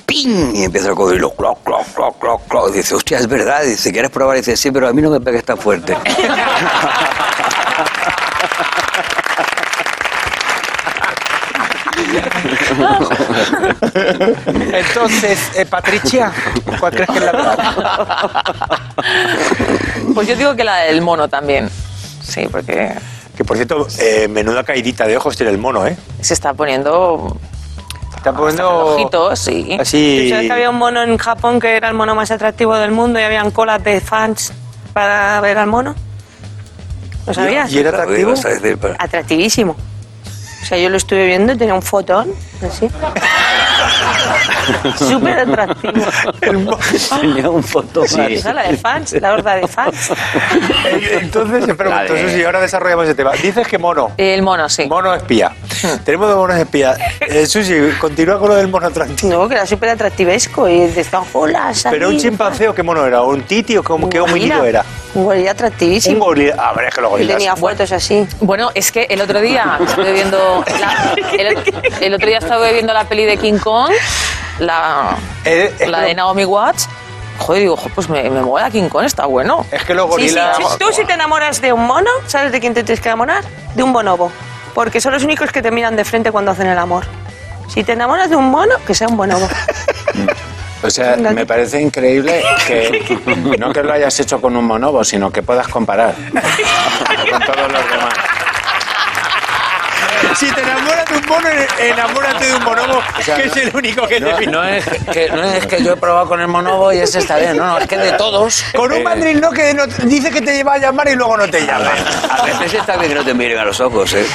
[0.06, 0.56] ¡Ping!
[0.56, 1.32] Y empieza el cocodrilo.
[1.36, 2.72] Cloc, cloc, cloc, cloc, cloc.
[2.72, 3.64] Dice, hostia, es verdad.
[3.64, 4.38] Dice, ¿quieres probar?
[4.38, 5.98] Dice, sí, pero a mí no me pegues tan fuerte.
[14.74, 16.32] Entonces, eh, Patricia,
[16.80, 17.58] ¿cuál crees que es la verdad?
[20.14, 21.70] Pues yo digo que la del mono también.
[22.22, 22.94] Sí, porque
[23.36, 25.98] Que por cierto, eh, menuda caidita de ojos tiene el mono, ¿eh?
[26.22, 27.38] se está poniendo
[28.18, 29.78] Está poniendo ojitos, sí.
[29.80, 30.30] así.
[30.30, 33.20] ¿Sabes que había un mono en Japón que era el mono más atractivo del mundo
[33.20, 34.52] y habían colas de fans
[34.94, 35.94] para ver al mono?
[37.28, 37.72] ¿Lo sabías?
[37.72, 38.34] ¿Y era atractivo?
[38.98, 39.76] Atractivísimo.
[40.62, 42.32] O sea, yo lo estuve viendo y tenía un fotón,
[42.68, 42.90] así.
[44.98, 45.94] Súper atractivo.
[47.22, 50.10] Tenía un foto Esa es la de fans, la horda de fans.
[51.22, 53.32] Entonces, momento, de- Susi, ahora desarrollamos ese tema.
[53.34, 54.12] Dices que mono.
[54.18, 54.88] El mono, sí.
[54.88, 55.52] Mono espía.
[56.06, 56.96] Tenemos dos monos espía.
[57.22, 59.32] Eh, Susi, continúa con lo del mono atractivo.
[59.34, 61.86] No, que era súper atractivesco y de olas.
[61.90, 63.22] ¿Pero un chimpancé o qué mono era?
[63.22, 64.84] ¿Un titi o cómo, qué homínido era?
[65.14, 66.26] Un gorila Un atractivísimo.
[66.26, 66.56] gorila.
[66.70, 67.38] A ver, es que los Y gorilas.
[67.38, 68.28] tenía fotos así.
[68.42, 71.58] Bueno, es que el otro día estuve viendo la, el,
[72.02, 73.92] el otro día estuve viendo la peli de King Kong,
[74.60, 76.90] la, Eh, es la de lo- Naomi Watts.
[77.38, 79.66] Joder, digo, pues me, me mola King Kong, está bueno.
[79.72, 80.36] Es que los Sí, sí.
[80.36, 80.58] gorilas.
[80.58, 83.44] Si- Tú si te enamoras de un mono, ¿sabes de quién te tienes que enamorar?
[83.76, 84.32] De un bonobo.
[84.76, 87.06] Porque son los únicos que te miran de frente cuando hacen el amor.
[87.68, 89.48] Si te enamoras de un mono, que sea un bonobo.
[90.84, 93.18] O sea, me parece increíble que
[93.58, 96.14] no que lo hayas hecho con un monobo, sino que puedas comparar
[97.32, 98.14] con todos los demás.
[100.38, 101.48] Si te enamoras de un mono,
[101.80, 104.52] enamórate de un bonobo, que es el único que te No, mira.
[104.52, 107.38] no es que, no es que yo he probado con el monobo y ese está
[107.38, 108.64] bien, no, no, es que de todos.
[108.76, 111.38] Con un eh, mandril no que no- dice que te lleva a llamar y luego
[111.38, 111.90] no te llama.
[112.30, 114.26] A veces está bien que no te miren a los ojos, ¿eh?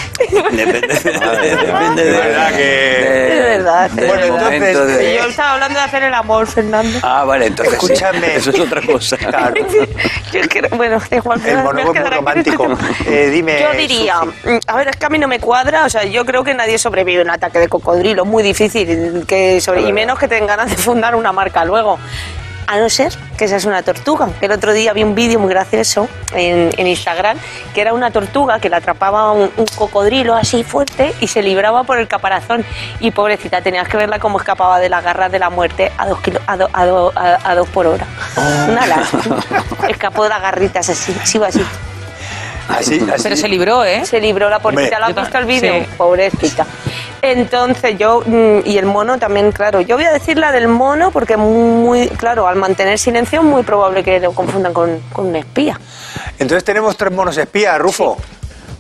[0.53, 2.11] Depende, depende de...
[2.13, 3.91] De verdad que- de- Es verdad.
[3.91, 6.99] del Bueno, entonces, de- Yo estaba hablando de hacer el amor, Fernando.
[7.03, 7.87] Ah, vale, entonces sí.
[7.93, 8.37] Escúchame.
[8.37, 9.17] Eso es otra cosa.
[9.19, 9.55] Claro.
[10.33, 12.79] Yo es que, bueno, igual, El bonobo es muy este romántico.
[13.07, 14.59] Eh, dime, Yo diría, Susi.
[14.67, 16.79] a ver, es que a mí no me cuadra, o sea, yo creo que nadie
[16.79, 20.71] sobrevive a un ataque de cocodrilo, muy difícil, que sobre, y menos que tengan ganas
[20.71, 21.99] de fundar una marca luego.
[22.67, 24.29] A no ser que esa es una tortuga.
[24.41, 27.37] El otro día vi un vídeo muy gracioso en, en Instagram
[27.75, 31.83] que era una tortuga que la atrapaba un, un cocodrilo así fuerte y se libraba
[31.83, 32.65] por el caparazón.
[33.01, 36.21] Y pobrecita, tenías que verla cómo escapaba de las garras de la muerte a dos,
[36.21, 38.07] kilo- a do- a do- a- a dos por hora.
[38.69, 39.39] Una lástima.
[39.89, 41.61] Escapó de las garritas así, así va así.
[42.71, 43.23] Así, así.
[43.23, 44.05] Pero se libró, ¿eh?
[44.05, 44.99] Se libró la porquita.
[44.99, 45.75] ¿lo has visto el vídeo?
[45.75, 45.87] Sí.
[45.97, 46.67] Pobrecita.
[47.23, 51.11] Entonces yo, mm, y el mono también, claro, yo voy a decir la del mono
[51.11, 55.37] porque muy, claro, al mantener silencio es muy probable que lo confundan con, con un
[55.37, 55.79] espía.
[56.39, 58.17] Entonces tenemos tres monos espías, Rufo.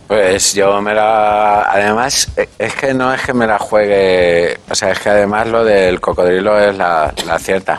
[0.06, 1.62] Pues yo me la...
[1.70, 4.58] Además, eh, es que no es que me la juegue...
[4.68, 7.78] O sea, es que además lo del cocodrilo es la, la cierta.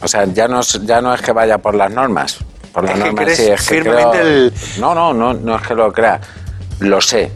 [0.00, 2.38] O sea, ya no, ya no es que vaya por las normas.
[2.72, 5.34] Por las Es que normas crees sí, es que firmemente creo- el- No, no, no,
[5.34, 6.20] no es que lo crea.
[6.80, 7.30] Lo sé.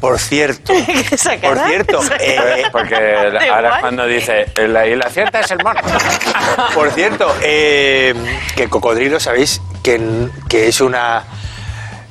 [0.00, 0.72] Por cierto,
[1.42, 3.80] por cierto, eh, Porque ahora igual.
[3.80, 4.46] cuando dice...
[4.68, 5.80] La, y la cierta es el mono.
[6.74, 8.14] por cierto, eh,
[8.54, 11.22] que cocodrilo, sabéis que, que es una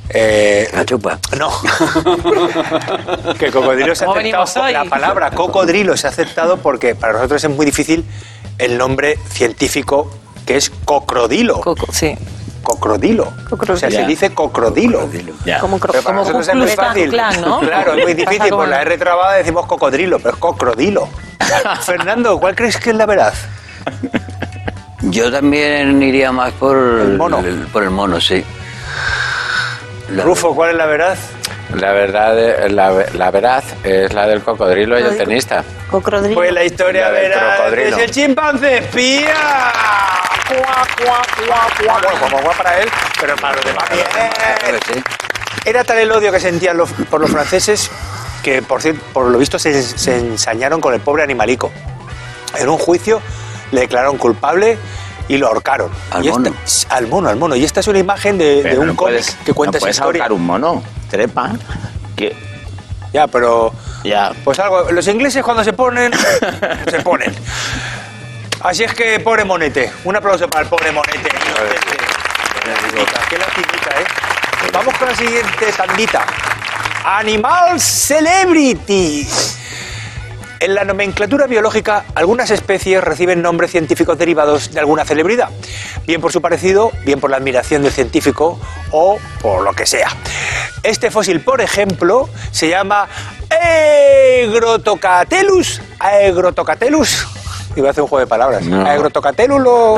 [0.09, 1.19] eh, La chupa.
[1.37, 1.51] no.
[3.37, 4.69] que cocodrilo se ha ¿Cómo aceptado.
[4.71, 8.05] La palabra cocodrilo se ha aceptado porque para nosotros es muy difícil
[8.57, 10.11] el nombre científico
[10.45, 11.61] que es cocrodilo.
[11.61, 12.15] Coco, sí.
[12.63, 13.31] cocrodilo.
[13.51, 15.09] O sea, se dice cocrodilo.
[15.61, 17.09] Como cro- Pero para Como nosotros es muy fácil.
[17.61, 18.39] Claro, es muy difícil.
[18.39, 21.07] Con como- la R trabada decimos cocodrilo, pero es cocrodilo.
[21.85, 23.33] Fernando, ¿cuál crees que es la verdad?
[25.01, 27.39] Yo también iría más por El mono.
[27.39, 28.43] el- por el mono, sí.
[30.09, 31.17] La- Rufo, ¿cuál es la verdad?
[31.75, 32.35] La verdad,
[32.69, 35.63] la, la veraz es la del cocodrilo y el tenista.
[35.89, 36.35] Cocodrilo.
[36.35, 39.33] Pues la historia La es el chimpancé espía.
[40.47, 42.01] Cuá, cuá, cuá, cuá.
[42.01, 45.03] Bueno, como guá para él, pero para los demás bien.
[45.65, 47.89] Era tal el odio que sentían los- por los franceses
[48.43, 48.81] que, por,
[49.29, 51.71] lo visto, se, se ensañaron con el pobre animalico.
[52.57, 53.21] En un juicio
[53.71, 54.77] le declararon culpable
[55.29, 55.89] y lo ahorcaron.
[56.11, 56.55] ¿Al Y esta- mono?
[56.89, 57.55] al mono, al mono.
[57.55, 60.23] Y esta es una imagen de, un no cómic puedes- que cuenta no esa historia.
[60.23, 60.83] ahorcar un mono.
[61.09, 61.51] Trepa.
[62.17, 62.35] Que,
[63.13, 63.71] Ya, pero...
[64.03, 64.33] ya.
[64.43, 66.11] Pues algo, los ingleses cuando se ponen,
[66.89, 67.33] se ponen.
[68.63, 69.91] Así es que, pobre Monete.
[70.05, 71.29] Un aplauso para el pobre Monete.
[73.29, 74.05] Qué lastimita, ¿eh?
[74.71, 76.25] Vamos con la siguiente tandita.
[77.03, 79.27] Animal Celebrity.
[80.61, 85.49] En la nomenclatura biológica, algunas especies reciben nombres científicos derivados de alguna celebridad,
[86.07, 90.07] bien por su parecido, bien por la admiración del científico o por lo que sea.
[90.83, 93.09] Este fósil, por ejemplo, se llama
[94.45, 95.81] Agrotocatelus.
[95.99, 97.42] Agrotocatelus.
[97.75, 98.63] Iba a hacer un juego de palabras.
[98.63, 98.85] No.
[99.59, 99.95] Lo...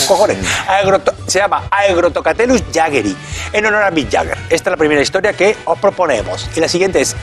[0.00, 0.38] Los cojones.
[0.68, 3.16] Agroto- Se llama Agrotocatelus jaggeri,
[3.52, 4.38] en honor a Mick Jagger.
[4.48, 6.48] Esta es la primera historia que os proponemos.
[6.56, 7.16] Y la siguiente es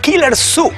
[0.00, 0.72] Killer Zoo.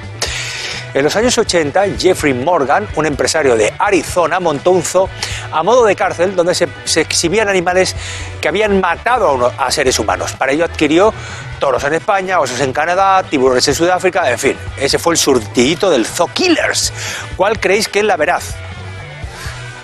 [0.94, 5.08] En los años 80, Jeffrey Morgan, un empresario de Arizona, montó un zoo
[5.52, 7.94] a modo de cárcel donde se, se exhibían animales
[8.40, 10.32] que habían matado a, seres humanos.
[10.32, 11.12] Para ello adquirió
[11.60, 14.56] toros en España, osos en Canadá, tiburones en Sudáfrica, en fin.
[14.78, 16.92] Ese fue el surtidito del Zoo Killers.
[17.36, 18.54] ¿Cuál creéis que es la veraz?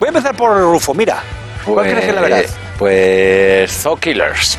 [0.01, 1.23] Voy a empezar por Rufo, mira.
[1.65, 2.57] ¿Cuál crees que es la veraz?
[2.79, 4.59] Pues Zoo Killers.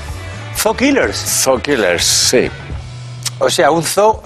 [0.56, 1.18] Zoo Killers.
[1.18, 2.50] Zoo Killers, sí.
[3.40, 4.24] O sea, un zoo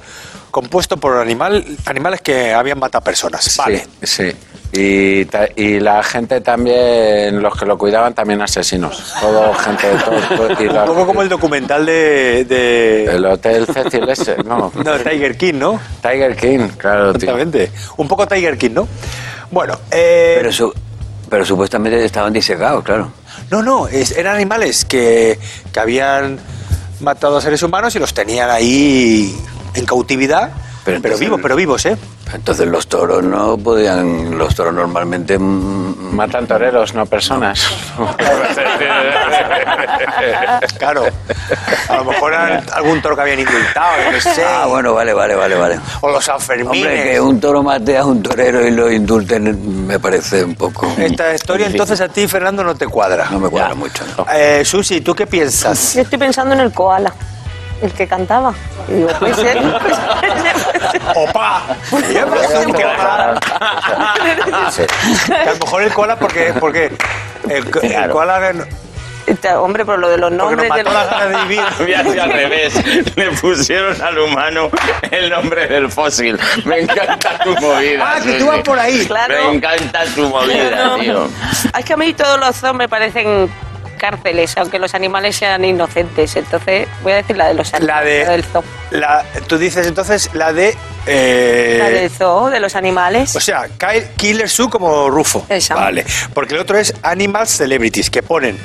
[0.52, 3.56] compuesto por animal, animales que habían matado personas.
[3.58, 3.86] Vale.
[4.04, 4.36] Sí, sí.
[4.72, 9.16] Y, y la gente también, los que lo cuidaban, también asesinos.
[9.20, 12.46] Todo gente, todo, todo- y Un poco como el documental de...
[12.46, 14.72] de- El Hotel Cecil ese, no.
[14.86, 15.80] No, Tiger King, ¿no?
[16.04, 17.30] Tiger King, claro, tío.
[17.30, 17.72] Exactamente.
[17.98, 18.88] Un poco Tiger King, ¿no?
[19.50, 20.74] Bueno, eh, Pero, su-
[21.30, 23.12] pero supuestamente estaban disecados, claro.
[23.50, 25.40] no, no, es- eran animales que,
[25.74, 26.38] que habían
[27.00, 29.36] matado a seres humanos y los tenían ahí
[29.74, 30.52] en cautividad,
[30.86, 31.98] pero, Pero vivos, pero vivos, ¿eh?
[32.34, 37.68] Entonces los toros no podían, los toros normalmente Matan toreros, no personas.
[40.78, 41.04] Claro.
[41.88, 44.44] A lo mejor eran algún toro que habían indultado, no sé.
[44.46, 45.80] Ah, bueno, vale, vale, vale, vale.
[46.02, 46.86] O los Sanfermines.
[46.86, 50.92] Hombre, que un toro mate a un torero y lo indulten me parece un poco...
[50.98, 53.30] Esta historia entonces a ti, Fernando, no te cuadra.
[53.30, 54.26] No me cuadra mucho, ¿no?
[54.34, 55.96] Eh, Susi, ¿tú qué piensas?
[55.96, 57.14] Yo estoy pensando en el koala,
[57.82, 58.54] el que cantaba.
[58.88, 59.58] Y digo, puede ser.
[61.16, 61.64] ¡Opa!
[61.68, 61.76] A
[65.46, 66.86] lo mejor el koala porque, porque
[67.50, 68.14] el, el Claro.
[68.14, 68.54] koala
[69.28, 70.76] Este, Hombre, pero lo de los porque nos nombres.
[70.76, 71.62] de mató los- de vivir.
[71.80, 72.74] Había sido al revés.
[73.16, 74.70] Le pusieron al humano
[75.12, 76.40] el nombre del fósil.
[76.66, 78.14] Me encanta tu movida.
[78.16, 79.06] Ah, que tú vas por ahí.
[79.06, 79.36] Claro.
[79.36, 80.96] Me encanta tu movida, No.
[80.98, 81.30] tío.
[81.78, 83.50] Es que a mí todos los zoos me parecen
[84.00, 86.36] cárceles, aunque los animales sean inocentes.
[86.36, 88.26] Entonces, voy a decir la de los La animales.
[88.28, 88.32] de.
[88.32, 88.64] del zoo.
[88.90, 90.76] La, tú dices entonces la de.
[91.06, 93.36] eh, La del zoo, de los animales.
[93.36, 95.46] O sea, Kyle- Killer Sue como Rufo.
[95.50, 95.76] Esa.
[95.76, 96.04] Vale.
[96.34, 98.58] Porque el otro es Animal Celebrities, que ponen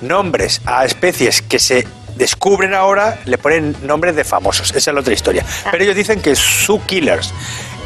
[0.00, 4.70] nombres a especies que se descubren ahora, le ponen nombres de famosos.
[4.70, 5.44] Esa es la otra historia.
[5.64, 5.68] Ah.
[5.70, 7.32] Pero ellos dicen que Sue Killers.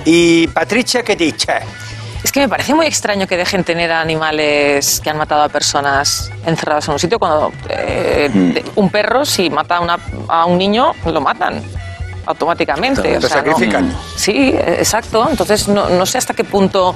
[0.05, 1.61] Y Patricia que dice.
[2.24, 5.48] Es que me parece muy extraño que dejen tener a animales que han matado a
[5.50, 9.98] personas encerradas en un sitio cuando eh, de- un perro si mata a, una-
[10.28, 11.62] a un niño lo matan
[12.26, 13.16] automáticamente.
[13.18, 13.94] O sea, sacrifican.
[14.16, 15.26] sí, eh, exacto.
[15.30, 16.94] Entonces no, no sé hasta qué punto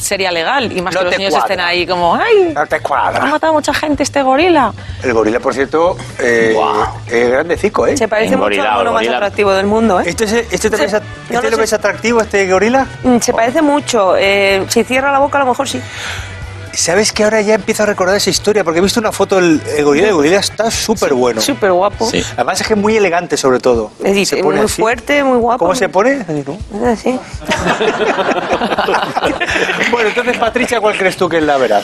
[0.00, 1.46] sería legal y más No que los niños cuadra.
[1.54, 2.52] estén ahí como ¡ay!
[2.54, 3.24] No te Ha cuadra.
[3.26, 4.72] matado a mucha gente este gorila.
[5.02, 6.56] El gorila, por cierto, eh,
[7.06, 7.96] es grandecico, ¿eh?
[7.96, 10.04] Se parece En mucho al más atractivo del mundo, ¿eh?
[10.06, 10.82] ¿Este, es- este, te Sí.
[10.82, 11.04] ves, a- No
[11.36, 12.86] este lo lo ves atractivo, este gorila?
[13.04, 14.14] Mm, Se parece mucho.
[14.16, 15.80] Eh, si cierra la boca, a lo mejor sí.
[16.72, 18.64] ¿Sabes que ahora ya empiezo a recordar esa historia?
[18.64, 20.08] Porque he visto una foto del el gorila.
[20.08, 21.40] El gorila está súper bueno.
[21.40, 22.08] Súper guapo.
[22.08, 22.22] Sí.
[22.36, 23.90] Además es que es muy elegante, sobre todo.
[23.98, 24.80] Es decir, Se pone muy así.
[24.80, 25.58] fuerte, muy guapo.
[25.58, 26.22] ¿Cómo se pone?
[26.22, 26.86] Así, ¿no?
[26.88, 27.10] Es así.
[29.90, 31.82] bueno, entonces, Patricia, ¿cuál crees tú que es la verdad?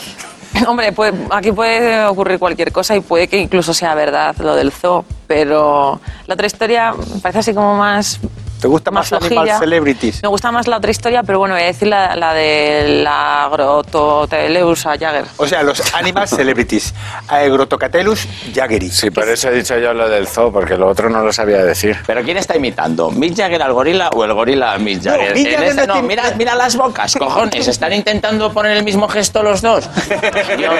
[0.67, 4.71] Hombre, pues aquí puede ocurrir cualquier cosa y puede que incluso sea verdad lo del
[4.71, 8.19] zoo, pero la otra historia me parece así como más...
[8.59, 9.59] ¿Te gusta más, Animal flojilla.
[9.59, 10.23] Celebrities?
[10.23, 13.47] Me gusta más la otra historia, pero bueno, voy a decir la, la de la
[13.51, 15.25] Grototeleus Jagger.
[15.37, 16.93] O sea, los Animal Celebrities.
[17.27, 18.89] Aegrotocatelus jaggeri.
[18.89, 21.63] Sí, por eso he dicho yo lo del zoo, porque lo otro no lo sabía
[21.63, 21.97] decir.
[22.07, 23.11] ¿Pero quién está imitando?
[23.11, 25.33] ¿Mick Jagger al gorila o el gorila a Mick Jagger?
[25.35, 27.67] Mick En Jagger esta- no no, mira, mira las bocas, cojones.
[27.67, 29.87] Están intentando poner el mismo gesto los dos.
[30.59, 30.71] Yo-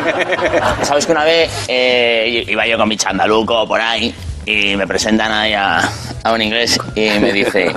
[0.84, 4.14] ¿Sabes que una vez eh, iba yo con mi chandaluco por ahí
[4.48, 5.90] y me presentan ahí a,
[6.24, 7.74] a un inglés y me dice: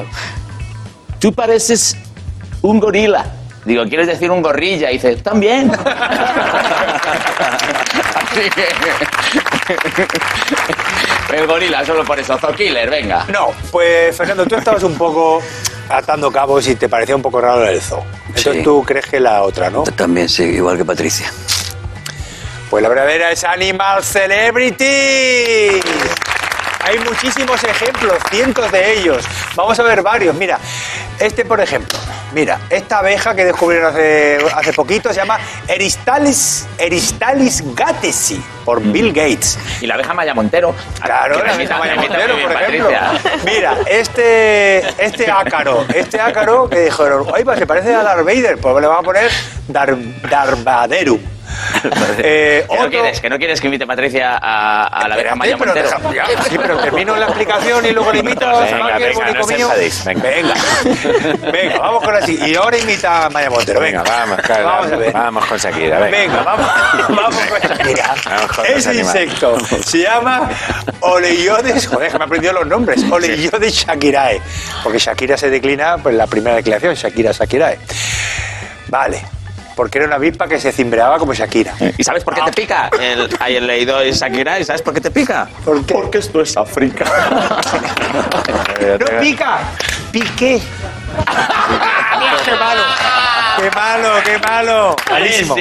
[1.18, 1.96] Tú pareces
[2.62, 3.26] un gorila.
[3.64, 4.90] Digo, ¿quieres decir un gorrilla?
[4.90, 5.70] Y dice, también.
[8.14, 8.68] Así que-
[11.36, 12.38] El gorila, solo por eso.
[12.38, 13.26] Zokiller, venga.
[13.28, 15.42] No, pues Fernando, tú estabas un poco
[15.88, 18.02] atando cabos y te parecía un poco raro el zoo.
[18.28, 18.62] Entonces Sí.
[18.62, 19.82] tú crees que la otra, ¿no?
[19.82, 21.30] También, sí, igual que Patricia.
[22.70, 25.80] Pues la verdadera es Animal Celebrity.
[26.90, 29.24] Hay muchísimos ejemplos, cientos de ellos.
[29.54, 30.34] Vamos a ver varios.
[30.34, 30.58] Mira,
[31.20, 31.96] este por ejemplo.
[32.32, 35.38] Mira, esta abeja que descubrieron hace, hace poquito se llama
[35.68, 39.56] Eristalis, Eristalis gatesi por Bill Gates.
[39.80, 40.74] Y la abeja Maya Montero.
[41.00, 42.90] Claro, la abeja Maya Montero, por ejemplo.
[42.90, 43.36] Patricia.
[43.44, 48.74] Mira, este, este ácaro, este ácaro que dijeron, oye, se parece a Darth Vader, pues
[48.80, 49.30] le vamos a poner
[49.68, 49.96] Dar.
[52.18, 55.36] Eh, ¿Que no, quieres, que no quieres que invite Patricia a, a la abeja Espérate,
[55.38, 55.98] Maya pero Montero.
[56.12, 59.46] deja- ya, sí, pero termino la explicación y luego le invito a Venga, venga, no
[59.46, 59.68] mío.
[60.04, 60.22] venga.
[60.22, 60.54] venga,
[61.52, 62.38] venga, vamos con así.
[62.46, 63.80] Y ahora invita a Maya Montero.
[63.80, 65.12] Venga, vamos, claro, vamos a ver.
[65.12, 66.18] vamos con Shakira, venga.
[66.18, 66.66] Venga, vamos,
[67.08, 68.14] vamos con Shakira.
[68.26, 70.50] Vamos con Ese insecto se llama
[71.00, 74.40] Oleiodes, joder, me he aprendido los nombres, Oleiodes shakirae,
[74.82, 77.78] porque Shakira se declina pues la primera declinación, Shakira Shakirae.
[78.88, 79.22] Vale,
[79.80, 81.72] porque era una avispa que se cimbreaba como Shakira.
[81.96, 82.90] ¿Y sabes por qué te pica?
[83.00, 85.48] El, hay el leído de Shakira, ¿y sabes por qué te pica?
[85.64, 85.94] ¿Por qué?
[85.94, 87.06] Porque esto es África.
[89.00, 89.60] ¡No pica!
[90.12, 90.60] ¡Piqué!
[92.44, 92.82] ¡Qué malo!
[93.56, 94.96] ¡Qué malo, qué malo!
[95.10, 95.56] Malísimo.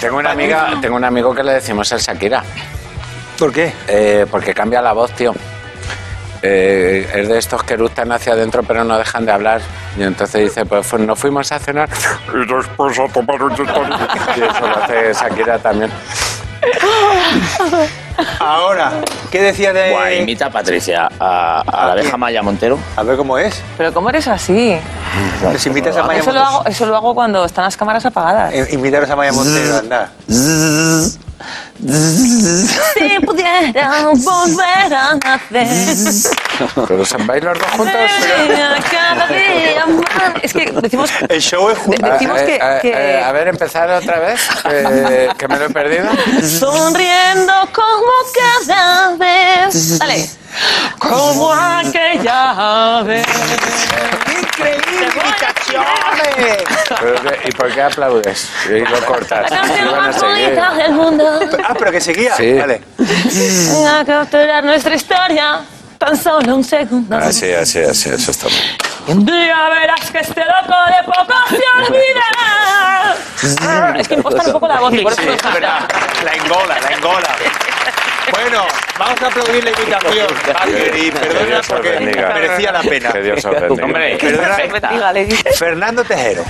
[0.00, 2.42] Tengo una amiga, tengo un amigo que le decimos el Shakira.
[3.38, 3.72] ¿Por qué?
[3.86, 5.32] Eh, porque cambia la voz, tío.
[6.46, 9.62] Eh, es de estos que eructan hacia adentro pero no dejan de hablar.
[9.98, 11.88] Y entonces dice, pues fu- nos fuimos a cenar
[12.34, 13.52] y después a tomar un.
[14.36, 15.90] Y eso lo hace Shakira también.
[18.38, 18.92] Ahora,
[19.30, 19.90] ¿qué decía de...?
[19.92, 22.78] Guay, imita a Patricia a, a la abeja Maya Montero.
[22.96, 23.60] A ver cómo es.
[23.76, 24.78] Pero ¿cómo eres así?
[25.52, 26.58] Les invitas a Maya Eso lo, Montero.
[26.60, 28.52] hago, eso lo hago cuando están las cámaras apagadas.
[28.54, 30.10] Eh, Invitaros a Maya Montero, anda.
[31.86, 36.32] Si pudiera volver a nacer.
[36.88, 37.94] Pero se vais los dos juntos.
[38.90, 40.42] Cada día más.
[40.42, 42.06] Es que decimos, El show es junto.
[42.06, 44.40] de- decimos Eh, que, eh, que eh, a ver, empezar otra vez,
[44.70, 46.06] eh, que me lo he perdido.
[46.42, 47.52] sonriendo
[48.04, 49.98] como cada vez.
[49.98, 50.28] Dale.
[50.98, 53.26] Como aquella vez.
[54.30, 55.08] ¡Increíble,
[57.42, 58.48] que- ¿Y por qué aplaudes?
[58.68, 59.50] Y lo cortas.
[59.50, 61.40] La canción más bonita del mundo.
[61.64, 62.36] Ah, pero que seguía.
[62.36, 62.52] Sí.
[62.54, 62.82] Vale.
[63.88, 65.60] A capturar nuestra historia.
[65.98, 67.16] Tan solo un segundo.
[67.16, 68.60] Así, así, así, eso está bien.
[69.06, 72.24] Un día verás que este loco de poco se olvida.
[73.98, 75.88] Es que impostan un poco la voz y por eso Sí, es verdad.
[76.24, 77.28] La engola, la engola.
[78.30, 78.64] Bueno,
[78.98, 80.26] vamos a aplaudir la invitación.
[80.66, 82.34] Que perdona porque bendiga.
[82.34, 83.12] merecía la pena.
[83.12, 83.84] Que Dios os bendiga.
[83.84, 84.56] Hombre, Perdona.
[85.58, 86.44] Fernando Tejero,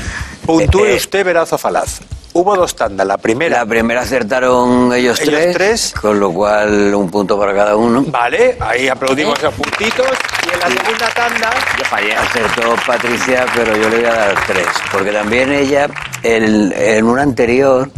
[0.47, 0.97] puntúe Eh, eh.
[0.97, 2.01] usted verazo falaz.
[2.37, 3.07] Hubo dos tandas.
[3.07, 5.95] La primera, La primera acertaron ellos, Ellos tres, tres.
[6.01, 8.03] con lo cual un punto para cada uno.
[8.09, 10.07] vale, ahí aplaudimos los puntitos.
[10.51, 12.13] Y en la segunda tanda, Yo fallé.
[12.17, 14.67] Acertó Patricia, pero yo le voy a dar tres.
[14.91, 15.87] Porque también ella,
[16.25, 17.89] el- en un anterior,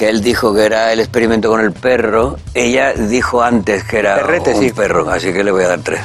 [0.00, 4.14] que él dijo que era el experimento con el perro, ella dijo antes que era
[4.14, 4.70] Perrete, un sí.
[4.72, 6.00] perro, así que le voy a dar tres.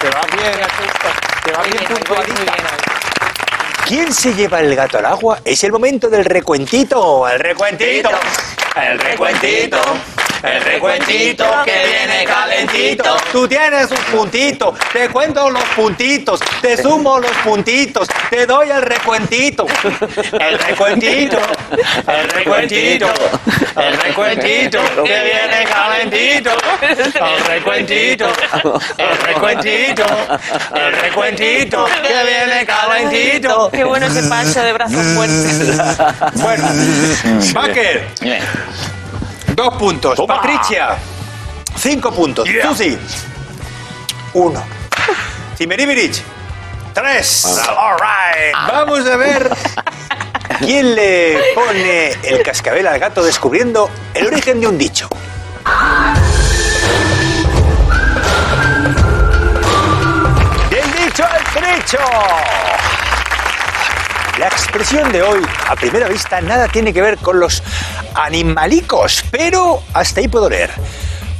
[0.00, 0.52] te va bien,
[1.44, 2.52] te va bien puntualita.
[3.86, 5.38] ¿Quién se lleva el gato al agua?
[5.44, 7.28] Es el momento del recuentito.
[7.28, 8.10] El recuentito.
[8.74, 9.80] El recuentito,
[10.42, 13.16] el recuentito que viene calentito.
[13.30, 18.82] Tú tienes un puntito, te cuento los puntitos, te sumo los puntitos, te doy el
[18.82, 19.66] recuentito.
[20.32, 21.38] El recuentito,
[22.06, 23.06] el recuentito,
[23.76, 26.50] el recuentito que viene calentito.
[26.82, 28.26] El recuentito,
[28.98, 30.04] el recuentito,
[30.74, 33.70] el recuentito que viene calentito.
[33.70, 35.88] Qué bueno ese paso de brazos fuertes.
[36.34, 36.68] Bueno,
[37.54, 38.08] Baker.
[39.54, 40.16] Dos puntos.
[40.16, 40.40] Toma.
[40.40, 40.96] Patricia,
[41.76, 42.48] cinco puntos.
[42.48, 42.68] Yeah.
[42.68, 42.98] Susi,
[44.34, 44.62] uno.
[45.56, 46.22] Cimeribirich,
[46.92, 47.44] tres.
[47.44, 48.54] All right.
[48.68, 49.50] Vamos a ver
[50.58, 55.08] quién le pone el cascabel al gato descubriendo el origen de un dicho.
[60.70, 61.98] Del dicho al trecho.
[64.72, 67.62] La expresión de hoy, a primera vista, nada tiene que ver con los
[68.14, 70.70] animalicos, pero hasta ahí puedo leer.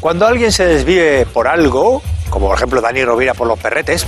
[0.01, 4.05] Cuando alguien se desvive por algo, como por ejemplo Dani Rovira por los perretes,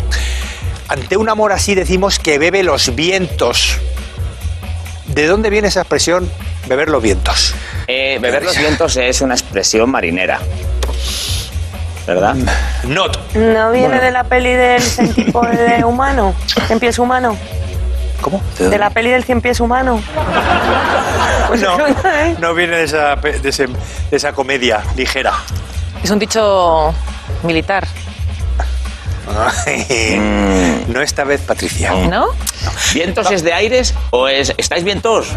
[0.88, 3.78] ante un amor así decimos que bebe los vientos.
[5.06, 6.30] ¿De dónde viene esa expresión,
[6.68, 7.54] beber los vientos?
[7.86, 10.38] Eh, beber los vientos es una expresión marinera.
[12.06, 12.36] ¿Verdad?
[12.84, 13.32] Not.
[13.32, 16.34] ¿No viene de la peli del cien tipos de humano?
[16.66, 17.38] ¿Cien pies humano?
[18.24, 18.40] ¿Cómo?
[18.58, 20.00] ¿De la peli del cien pies humano?
[21.60, 21.76] No,
[22.40, 25.32] no viene de esa, pe- de ese- de esa comedia ligera.
[26.02, 26.92] Es un dicho
[27.42, 27.86] militar,
[30.88, 31.92] No esta vez, Patricia.
[31.92, 32.26] ¿no?
[32.92, 34.52] ¿Vientos es de aires o es.
[34.56, 35.28] ¿Estáis vientos?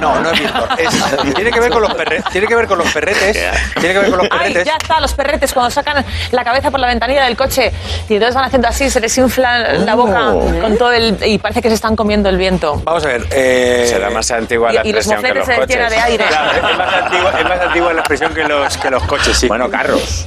[0.00, 0.68] No, no es viento.
[0.78, 2.24] Es- tiene que ver con los perretes.
[2.32, 3.36] Tiene que ver con los perretes.
[3.78, 4.64] Tiene que ver con los Ay, perretes.
[4.64, 7.72] ya está, los perretes cuando sacan la cabeza por la ventanilla del coche
[8.08, 11.16] y entonces van haciendo así, se les infla la boca con todo el...
[11.24, 12.80] y parece que se están comiendo el viento.
[12.84, 13.26] Vamos a ver.
[13.30, 15.90] eh, Será más antigua la y- y los expresión que los mofletes se coches.
[15.90, 16.24] llenan de aire.
[16.26, 19.46] claro, es, más antigua, es más antigua la expresión que los, que los coches, sí.
[19.48, 20.26] Bueno, carros.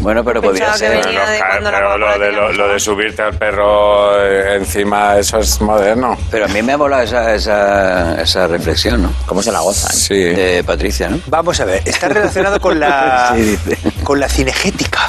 [0.00, 0.90] Bueno, pero podría ser.
[0.90, 5.38] venía Bueno, de pero lo de, lo, lo de subirte al perro eh, encima, eso
[5.38, 6.16] es moderno.
[6.30, 9.12] Pero a mí me ha volado esa, esa, esa reflexión, ¿no?
[9.26, 9.92] ¿Cómo se la gozan?
[9.92, 10.14] Sí.
[10.22, 11.18] De Patricia, ¿no?
[11.26, 11.82] Vamos a ver.
[11.84, 13.78] Está relacionado con la, Sí, dice.
[14.02, 15.00] con la cinegética.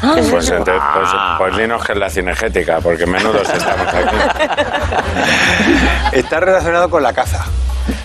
[0.00, 1.08] Pues, entonces, pues,
[1.38, 4.16] pues dinos que es la cinegética, porque menudos estamos aquí.
[6.12, 7.44] Está relacionado con la caza.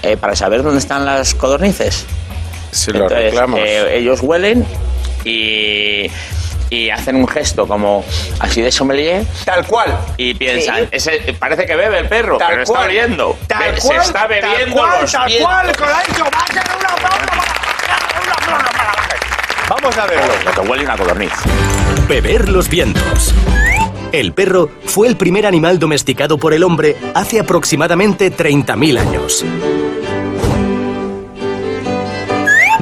[0.02, 2.06] Eh, para saber dónde están las codornices.
[2.72, 3.60] Si lo Entonces, reclamos.
[3.62, 4.66] eh, ellos huelen
[5.24, 6.10] y,
[6.70, 8.04] y hacen un gesto como
[8.40, 9.98] así de sommelier Tal cual.
[10.18, 12.80] y piensan, "Ese- parece que bebe el perro, Tal pero cual.
[12.82, 13.38] está oliendo.
[13.48, 15.48] Tal Be- cual, se está bebiendo tal cual, los tal vientos.
[15.48, 16.24] cual, que lo ha hecho.
[16.24, 19.26] Va a ser un aplauso para- un aplauso para la gente.
[19.70, 20.34] Vamos a verlo.
[20.46, 21.32] Lo que huele una codorniz.
[22.08, 23.34] Beber los vientos.
[24.12, 29.46] El perro fue el primer animal domesticado por el hombre hace aproximadamente 30.000 años.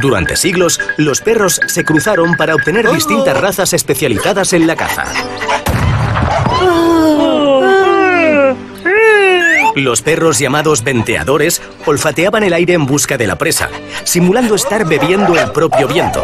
[0.01, 5.05] Durante siglos, los perros se cruzaron para obtener distintas razas especializadas en la caza.
[9.75, 13.69] Los perros llamados venteadores olfateaban el aire en busca de la presa,
[14.03, 16.23] simulando estar bebiendo el propio viento.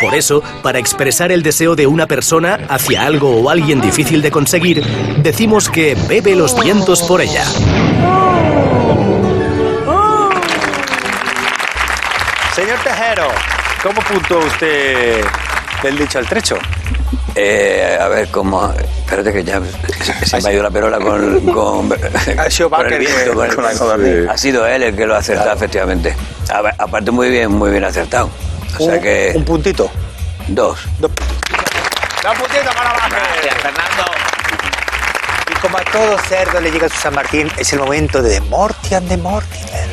[0.00, 4.30] Por eso, para expresar el deseo de una persona hacia algo o alguien difícil de
[4.30, 4.84] conseguir,
[5.22, 7.44] decimos que bebe los vientos por ella.
[13.82, 15.24] ¿Cómo puntuó usted
[15.82, 16.56] del dicho al trecho?
[17.34, 18.72] Eh, a ver, cómo.
[19.04, 19.60] Espérate que ya
[20.02, 21.40] se, se me ha ido la perola con.
[21.52, 21.92] con,
[22.38, 24.28] Ha sido con el Baker viento, que- con el- con la codorniz.
[24.28, 26.14] Ha sido él el que lo ha acertado, efectivamente.
[26.52, 28.30] A ver, aparte, muy bien, muy bien acertado.
[28.78, 29.32] O sea Un- que.
[29.34, 29.90] Un puntito.
[30.48, 30.78] Dos.
[30.98, 31.10] Dos
[32.38, 32.74] puntitos.
[32.74, 33.10] Para Baker.
[33.42, 34.04] Gracias, Fernando.
[35.50, 39.08] Y como a todo cerdo le llega su San Martín, es el momento de Mortian
[39.08, 39.88] de Mortimer.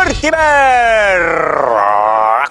[0.00, 1.20] Mortimer!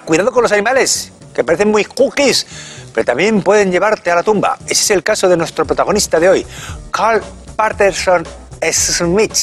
[0.04, 2.46] Cuidado con los animales, que parecen muy cookies,
[2.94, 4.56] pero también pueden llevarte a la tumba.
[4.66, 6.46] Ese es el caso de nuestro protagonista de hoy,
[6.92, 7.20] Carl
[7.56, 8.24] Patterson
[8.70, 9.36] Smith.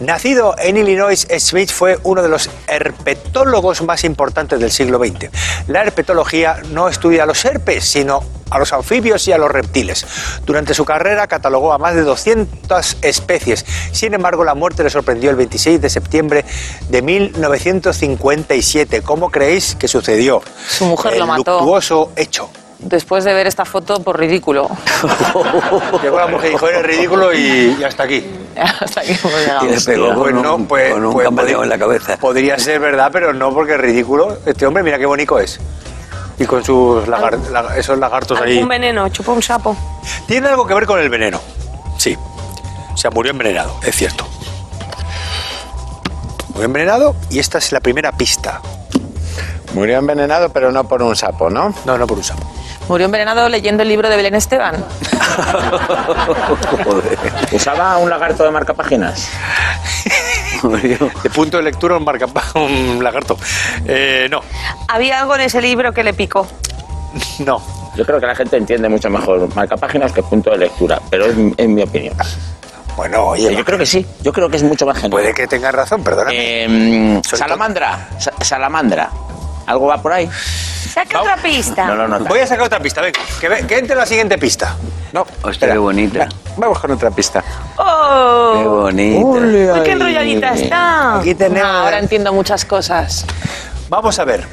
[0.00, 5.30] Nacido en Illinois, Smith fue uno de los herpetólogos más importantes del siglo XX.
[5.68, 10.06] La herpetología no estudia a los herpes, sino a los anfibios y a los reptiles.
[10.44, 13.64] Durante su carrera catalogó a más de 200 especies.
[13.92, 16.44] Sin embargo, la muerte le sorprendió el 26 de septiembre
[16.90, 19.00] de 1957.
[19.00, 20.42] ¿Cómo creéis que sucedió?
[20.68, 21.58] Su mujer el lo mató.
[21.58, 22.50] luctuoso hecho.
[22.78, 24.68] Después de ver esta foto, por ridículo.
[26.02, 28.24] Llegó la mujer y dijo, eres ridículo y, y hasta aquí.
[28.56, 29.66] Hasta aquí hemos llegado.
[29.66, 32.16] Y le pegó con, Pues no, un, pues- con un pues en la cabeza.
[32.18, 34.38] Podría ser verdad, pero no porque es ridículo.
[34.46, 35.58] Este hombre, mira qué bonito es.
[36.38, 38.58] Y con sus lagar- la- esos lagartos ahí.
[38.58, 39.76] Un veneno, chupa un sapo.
[40.26, 41.40] Tiene algo que ver con el veneno.
[41.98, 42.16] Sí.
[42.92, 44.26] O sea, murió envenenado, es cierto.
[46.48, 48.60] Murió envenenado y esta es la primera pista.
[49.76, 51.72] Murió envenenado, pero no por un sapo, ¿no?
[51.84, 52.42] No, no por un sapo.
[52.88, 54.76] Murió envenenado leyendo el libro de Belén Esteban.
[56.84, 57.18] Joder,
[57.52, 59.28] ¿Usaba un lagarto de marcapáginas?
[60.62, 60.96] murió.
[61.22, 63.36] De punto de lectura un marca un lagarto.
[63.86, 64.40] Eh, no,
[64.88, 66.46] Había algo en ese libro que le picó.
[67.40, 67.60] no.
[67.96, 71.34] Yo creo que la gente entiende mucho mejor marcapáginas que punto de lectura, pero es,
[71.56, 72.14] es mi opinión.
[72.94, 75.10] Bueno, oye, Yo creo que sí, yo creo que es mucho más general.
[75.22, 76.30] puede que tengas razón, perdona.
[76.32, 79.10] Eh, salamandra, sa- salamandra.
[79.66, 80.28] ¿Algo va por ahí?
[80.92, 81.86] Saca otra pista.
[81.86, 82.20] No, no, no.
[82.24, 83.20] Voy a sacar otra pista, venga.
[83.40, 84.76] Que, ve- que entre la siguiente pista.
[85.12, 85.26] No.
[85.42, 86.28] Hostia, qué bonita.
[86.56, 87.42] Vamos con otra pista.
[87.76, 88.54] ¡Oh!
[88.56, 89.26] Qué bonita.
[89.26, 91.18] Uy, qué enrolladita está!
[91.18, 91.68] Aquí tenemos.
[91.68, 93.26] Ah, ahora entiendo muchas cosas.
[93.88, 94.46] Vamos a ver.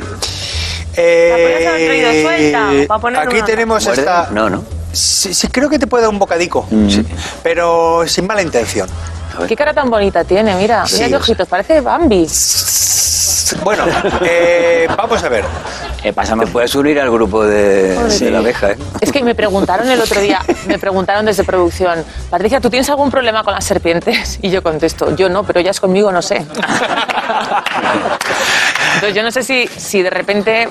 [0.95, 4.01] Eh, La podías haber traído suelta, pa' poner aquí una- tenemos ¿Muerde?
[4.01, 4.27] esta.
[4.31, 4.63] No, no.
[4.91, 6.67] Sí, sí, creo que te puede dar un bocadico.
[6.87, 7.03] Sí,
[7.41, 8.87] pero sin mala intención.
[9.47, 10.85] Qué cara tan bonita tiene, mira.
[10.85, 12.27] Sí, mira qué ojitos, parece Bambi.
[13.63, 13.83] Bueno,
[14.25, 15.45] eh, vamos a ver.
[16.03, 16.47] Eh, pásame.
[16.47, 18.77] puedes unir al grupo de, de la abeja, ¿eh?
[18.99, 23.09] Es que me preguntaron el otro día, me preguntaron desde producción, Patricia, ¿tú tienes algún
[23.11, 24.39] problema con las serpientes?
[24.41, 26.37] Y yo contesto, yo no, pero ellas conmigo no sé.
[28.95, 30.67] Entonces yo no sé si, si de repente,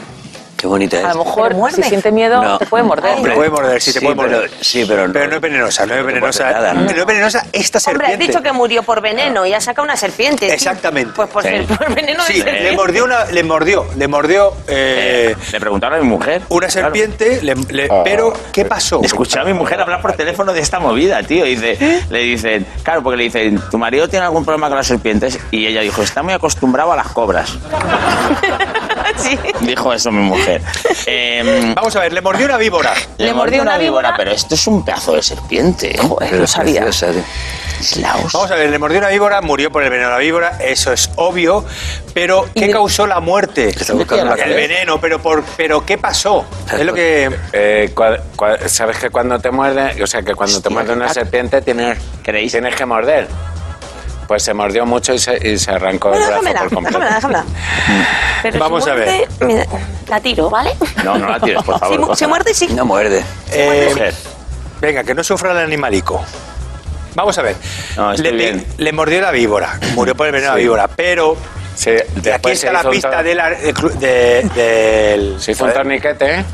[0.62, 1.04] Qué bonita es.
[1.04, 2.56] a lo mejor, Pero si siente miedo, No.
[2.56, 3.20] te puede morder.
[3.20, 4.50] Te puede morder, sí, te puede pero- morder.
[4.60, 5.12] sí, pero no.
[5.12, 6.50] Pero no es venenosa, no es venenosa.
[6.52, 6.90] nada, no ¿no?
[6.92, 8.26] es venenosa esta Hombre, has serpiente.
[8.32, 10.52] dicho que murió por veneno y ha sacado una serpiente.
[10.54, 11.14] Exactamente.
[11.16, 11.48] Pues por, Sí.
[11.48, 12.62] ser- por veneno de Sí, serpiente.
[12.62, 16.42] le mordió una, le mordió, le mordió eh, Le preguntaron a mi mujer.
[16.48, 16.70] una Claro.
[16.94, 18.02] serpiente, le- le- Oh.
[18.04, 19.00] pero ¿qué pasó?
[19.02, 21.44] Escuché a mi mujer hablar por teléfono de esta movida, tío.
[21.44, 24.86] Y dice, le dicen, claro, porque le dicen, ¿tu marido tiene algún problema con las
[24.86, 25.40] serpientes?
[25.50, 27.58] Y ella dijo, está muy acostumbrado a las cobras.
[29.16, 29.38] Sí.
[29.60, 30.62] Dijo eso mi mujer.
[31.06, 32.92] Em, Vamos a ver, le mordió una víbora.
[33.18, 34.14] Le mordió una víbora.
[34.16, 35.96] pero esto es un pedazo de serpiente.
[35.98, 36.82] Joder, Pero lo es sabía.
[36.84, 37.22] ¿eh?
[38.32, 40.92] Vamos a ver, le mordió una víbora, murió por el veneno de la víbora, eso
[40.92, 41.64] es obvio,
[42.14, 43.74] pero ¿qué causó la muerte?
[44.10, 46.44] la el veneno, pero por pero ¿qué pasó?
[46.72, 50.60] Es lo que Eh, cua- cua- ¿Sabes que cuando te muerde, o sea, que cuando
[50.60, 52.52] te muerde una serpiente tienes, ¿Creéis?
[52.52, 53.26] tienes que morder?
[54.28, 56.98] Pues se mordió mucho y se, y se arrancó el Bueno, brazo déjamela, por completo.
[57.00, 58.06] déjamela, déjamela.
[58.42, 59.28] Pero Vamos si a ver.
[60.08, 60.70] la tiro, ¿vale?
[61.04, 62.00] No, no la tires, por Si, favor.
[62.00, 62.68] mu- si muerde, sí.
[62.68, 63.22] No muerde.
[63.50, 64.12] eh,
[64.80, 66.22] venga, que no sufra el animalico.
[67.14, 67.56] Vamos a ver.
[67.96, 71.36] No, le, mordió la víbora, murió por el veneno de la víbora, pero
[71.74, 76.44] Sí, aquí está la pista tor- de la- de de- del Se hizo un torniquete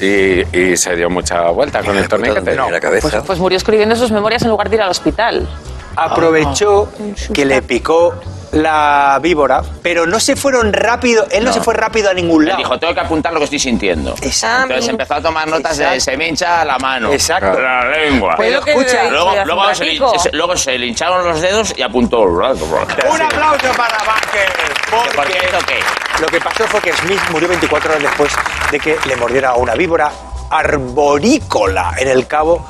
[0.00, 2.36] y, y se dio mucha vuelta con el torniquete.
[2.40, 2.70] Donde No.
[2.70, 3.08] la cabeza.
[3.10, 5.48] Pues, pues murió escribiendo sus memorias en lugar de ir al hospital.
[5.96, 6.88] Aprovechó
[7.32, 8.14] que le picó
[8.52, 11.54] la víbora, pero no se fueron rápido, él no, No.
[11.54, 12.58] se fue rápido a ningún Él lado.
[12.58, 14.14] dijo, tengo que apuntar lo que estoy sintiendo.
[14.22, 14.62] Exacto.
[14.68, 16.04] Entonces empezó a tomar notas de Exacto.
[16.04, 17.12] se me hincha la mano.
[17.12, 17.60] Exacto.
[17.60, 18.34] La lengua.
[18.36, 20.18] Pues lo que escucha, Luego, hace un luego, se le, ratico.
[20.18, 22.20] se- luego se le hincharon los dedos y apuntó.
[22.22, 24.52] Un aplauso para Baker,
[24.90, 25.78] ¿Por porque qué esto qué?
[26.22, 28.32] lo que pasó fue que Smith murió 24 horas después
[28.70, 30.10] de que le mordiera una víbora
[30.48, 32.64] arborícola en el cabo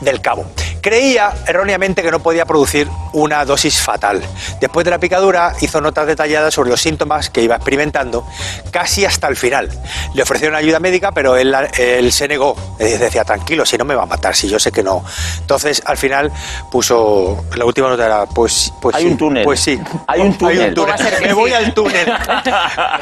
[0.00, 0.46] del cabo.
[0.80, 4.22] Creía erróneamente que no podía producir una dosis fatal.
[4.60, 8.26] Después de la picadura hizo notas detalladas sobre los síntomas que iba experimentando
[8.70, 9.68] casi hasta el final.
[10.14, 12.56] Le ofrecieron ayuda médica, pero él, él se negó.
[12.78, 15.04] Eh, Decía, tranquilo, si no me va a matar, si yo sé que no.
[15.40, 16.30] Entonces, al final
[16.70, 19.44] puso, la última nota era, pues, pues Hay sí, un túnel.
[19.44, 19.80] Pues sí.
[20.06, 20.74] Hay un túnel.
[21.20, 21.32] Me sí.
[21.32, 22.12] voy al túnel.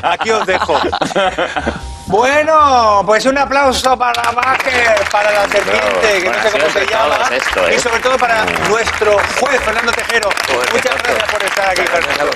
[0.03, 0.75] Aquí os dejo.
[2.07, 7.69] Bueno, pues un aplauso para Baker, para la serpiente, que no sé cómo se esto,
[7.69, 7.75] ¿eh?
[7.77, 10.29] Y sobre todo para nuestro juez Fernando Tejero.
[10.73, 12.31] Muchas gracias por estar aquí, Fernando.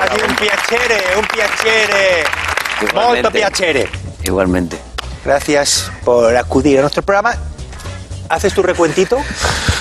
[0.00, 2.24] Ha sido un piacere, un piacere.
[2.94, 3.88] Molto piacere.
[4.24, 4.78] Igualmente.
[5.24, 7.34] Gracias por acudir a nuestro programa.
[8.28, 9.18] Haces tu recuentito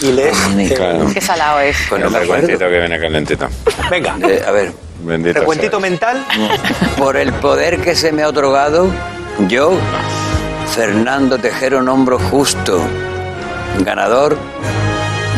[0.01, 0.37] y lees.
[0.75, 1.07] Claro.
[1.11, 1.91] Qué salado es.
[1.91, 3.47] El recuentito que viene calentito.
[3.89, 6.23] Venga, Eh, a ver, Bendito recuentito mental.
[6.97, 8.87] por el poder que se me ha otorgado,
[9.47, 9.73] yo,
[10.75, 12.81] Fernando Tejero, nombro justo
[13.83, 14.37] ganador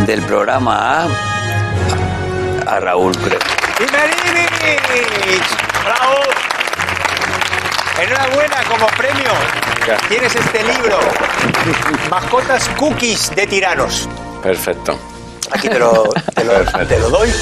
[0.05, 1.07] del programa A
[2.67, 3.39] a Raúl, creo.
[3.79, 4.79] ¡Imerich!
[5.85, 6.19] ¡Bravo!
[8.01, 9.31] Enhorabuena como premio.
[10.09, 10.99] Tienes este libro.
[12.11, 14.07] Mascotas cookies de tiranos.
[14.43, 14.99] Perfecto.
[15.51, 17.33] Aquí te lo, te lo- te lo doy.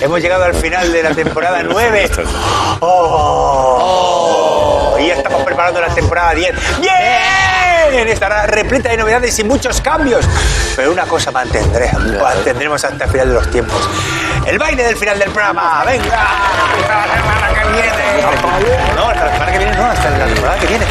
[0.00, 2.10] Hemos llegado al final de la temporada 9.
[3.60, 4.96] ¡Oh!
[4.98, 6.54] Y ya estamos preparando la temporada 10.
[7.92, 10.24] Estará repleta de novedades y muchos cambios.
[10.74, 13.88] Pero una cosa mantendré, mantendremos hasta el final de los tiempos.
[14.46, 15.84] El baile del final del programa.
[15.84, 16.04] ¡Venga!
[16.04, 17.92] Hasta la semana que viene.
[18.96, 20.86] No, hasta la semana que viene no, hasta la temporada que viene.